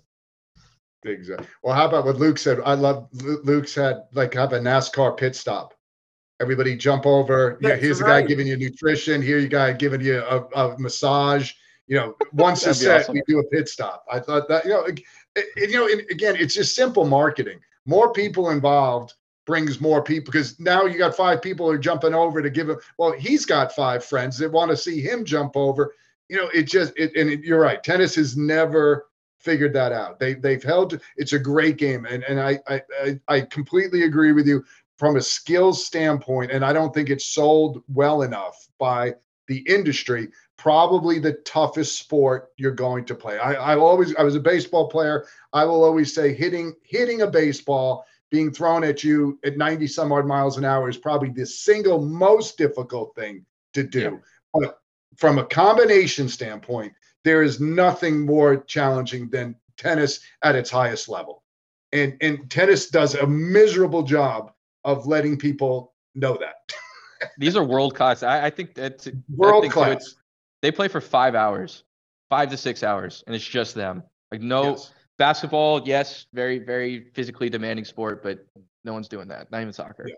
[1.05, 1.47] Exactly.
[1.63, 2.59] Well, how about what Luke said?
[2.65, 5.73] I love Luke said like have a NASCAR pit stop.
[6.41, 7.57] Everybody jump over.
[7.61, 8.19] Yeah, here's right.
[8.19, 9.21] a guy giving you nutrition.
[9.21, 11.53] Here you guy giving you a, a massage
[11.87, 13.15] you know, once a set, awesome.
[13.15, 14.05] we do a pit stop.
[14.11, 14.99] I thought that, you know, it,
[15.35, 17.59] it, you know, again, it's just simple marketing.
[17.85, 19.13] More people involved
[19.45, 22.69] brings more people because now you got five people who are jumping over to give
[22.69, 22.77] him.
[22.97, 25.93] Well, he's got five friends that want to see him jump over.
[26.29, 27.83] You know, it just, it, and it, you're right.
[27.83, 29.07] Tennis has never
[29.43, 30.19] figured that out.
[30.19, 30.99] They they've held.
[31.17, 34.63] It's a great game, and and I I I completely agree with you
[34.97, 36.51] from a skills standpoint.
[36.51, 39.15] And I don't think it's sold well enough by
[39.47, 43.37] the industry probably the toughest sport you're going to play.
[43.37, 45.25] I, I always I was a baseball player.
[45.51, 50.11] I will always say hitting hitting a baseball being thrown at you at 90 some
[50.11, 53.99] odd miles an hour is probably the single most difficult thing to do.
[53.99, 54.17] Yeah.
[54.53, 54.79] But
[55.17, 56.93] from a combination standpoint,
[57.24, 61.43] there is nothing more challenging than tennis at its highest level.
[61.91, 64.51] And and tennis does a miserable job
[64.84, 66.74] of letting people know that.
[67.38, 68.24] These are world class.
[68.24, 70.15] I, I think that's world class
[70.61, 71.84] they play for five hours,
[72.30, 74.01] five to six hours, and it's just them.
[74.32, 74.93] Like no yes.
[75.17, 78.45] basketball, yes, very very physically demanding sport, but
[78.84, 79.51] no one's doing that.
[79.51, 80.05] Not even soccer.
[80.07, 80.15] Yeah.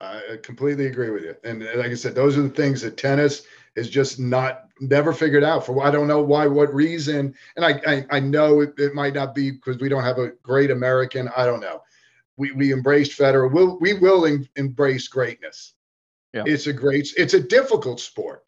[0.00, 1.36] I completely agree with you.
[1.44, 3.42] And like I said, those are the things that tennis
[3.76, 5.82] is just not never figured out for.
[5.82, 7.34] I don't know why, what reason.
[7.56, 10.32] And I I, I know it, it, might not be because we don't have a
[10.42, 11.28] great American.
[11.36, 11.82] I don't know.
[12.36, 13.52] We we embraced Federer.
[13.52, 15.74] We'll, we will in, embrace greatness.
[16.32, 16.44] Yeah.
[16.46, 17.12] It's a great.
[17.16, 18.44] It's a difficult sport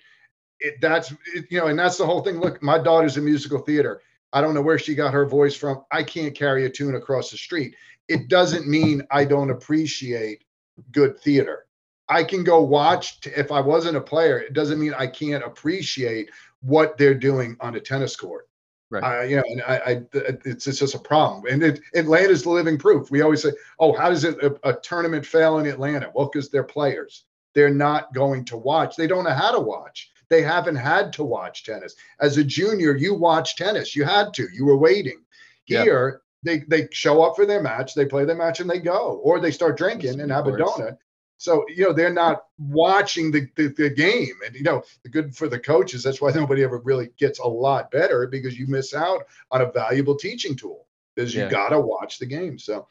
[0.65, 2.41] it, that's it, you know, and that's the whole thing.
[2.41, 4.01] Look, my daughter's in musical theater.
[4.33, 5.85] I don't know where she got her voice from.
[5.93, 7.77] I can't carry a tune across the street.
[8.09, 10.45] It doesn't mean I don't appreciate
[10.91, 11.67] good theater.
[12.09, 14.39] I can go watch if I wasn't a player.
[14.39, 16.31] It doesn't mean I can't appreciate
[16.61, 18.49] what they're doing on a tennis court.
[18.91, 19.03] Right.
[19.03, 20.03] I, you know, and I, I
[20.45, 21.45] it's, it's just a problem.
[21.51, 23.11] And it, Atlanta's the living proof.
[23.11, 26.51] We always say, "Oh, how does it a, a tournament fail in Atlanta?" Well, because
[26.51, 27.25] they're players.
[27.55, 28.97] They're not going to watch.
[28.97, 31.95] They don't know how to watch they haven't had to watch tennis.
[32.21, 33.95] As a junior, you watch tennis.
[33.95, 34.49] You had to.
[34.53, 35.21] You were waiting.
[35.65, 39.21] Here, they they show up for their match, they play their match, and they go,
[39.23, 40.99] or they start drinking and have a donut.
[41.39, 45.37] So you know they're not watching the, the, the game, and you know the good
[45.37, 46.03] for the coaches.
[46.03, 49.71] That's why nobody ever really gets a lot better because you miss out on a
[49.71, 51.51] valuable teaching tool because you yeah.
[51.51, 52.59] got to watch the game.
[52.59, 52.87] So,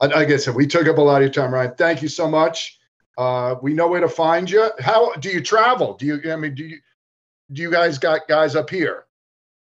[0.00, 1.74] like I said, we took up a lot of your time, Ryan.
[1.76, 2.78] Thank you so much.
[3.16, 4.70] Uh, we know where to find you.
[4.78, 5.94] How do you travel?
[5.94, 6.32] Do you?
[6.32, 6.78] I mean, do you?
[7.50, 9.06] Do you guys got guys up here?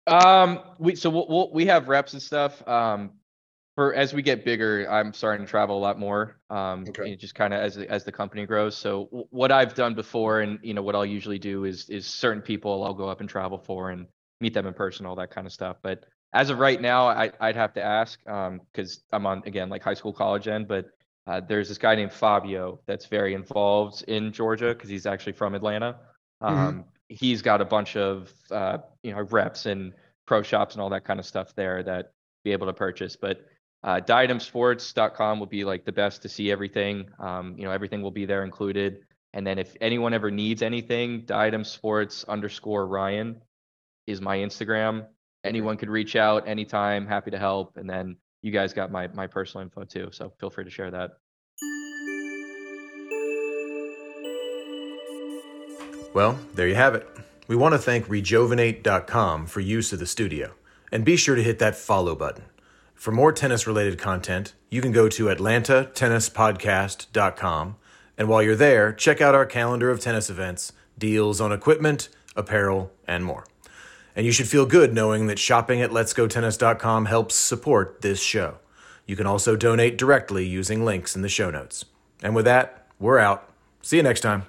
[0.07, 2.65] Um, we so we'll, we'll, we have reps and stuff.
[2.67, 3.11] Um,
[3.77, 6.39] for as we get bigger, I'm starting to travel a lot more.
[6.49, 7.15] Um, okay.
[7.15, 8.75] just kind of as as the company grows.
[8.75, 12.07] So w- what I've done before, and you know what I'll usually do is is
[12.07, 14.07] certain people I'll go up and travel for and
[14.41, 15.77] meet them in person, all that kind of stuff.
[15.83, 19.69] But as of right now, I, I'd have to ask because um, I'm on again
[19.69, 20.89] like high school, college end, but
[21.27, 25.53] uh, there's this guy named Fabio that's very involved in Georgia because he's actually from
[25.53, 25.97] Atlanta.
[26.41, 26.45] Mm-hmm.
[26.45, 26.81] Um, mm-hmm.
[27.09, 29.93] He's got a bunch of uh, you know reps and
[30.25, 32.13] pro shops and all that kind of stuff there that
[32.43, 33.15] be able to purchase.
[33.15, 33.45] But
[33.87, 37.09] uh, diademsports.com will be like the best to see everything.
[37.19, 38.99] Um, you know, everything will be there included.
[39.33, 43.41] And then if anyone ever needs anything, diadem sports underscore Ryan
[44.05, 45.05] is my Instagram.
[45.45, 47.07] Anyone could reach out anytime.
[47.07, 47.77] Happy to help.
[47.77, 50.91] And then you guys got my my personal info too, so feel free to share
[50.91, 51.11] that.
[56.13, 57.07] Well, there you have it.
[57.47, 60.55] We want to thank regeovinate.com for use of the studio.
[60.91, 62.43] And be sure to hit that follow button.
[62.97, 67.75] For more tennis related content, you can go to atlantatennispodcast.com.
[68.17, 72.91] And while you're there, check out our calendar of tennis events, deals on equipment, apparel,
[73.07, 73.45] and more.
[74.15, 78.57] And you should feel good knowing that shopping at letsgotennis.com helps support this show.
[79.05, 81.85] You can also donate directly using links in the show notes.
[82.23, 83.53] And with that, we're out.
[83.83, 84.47] See you next time.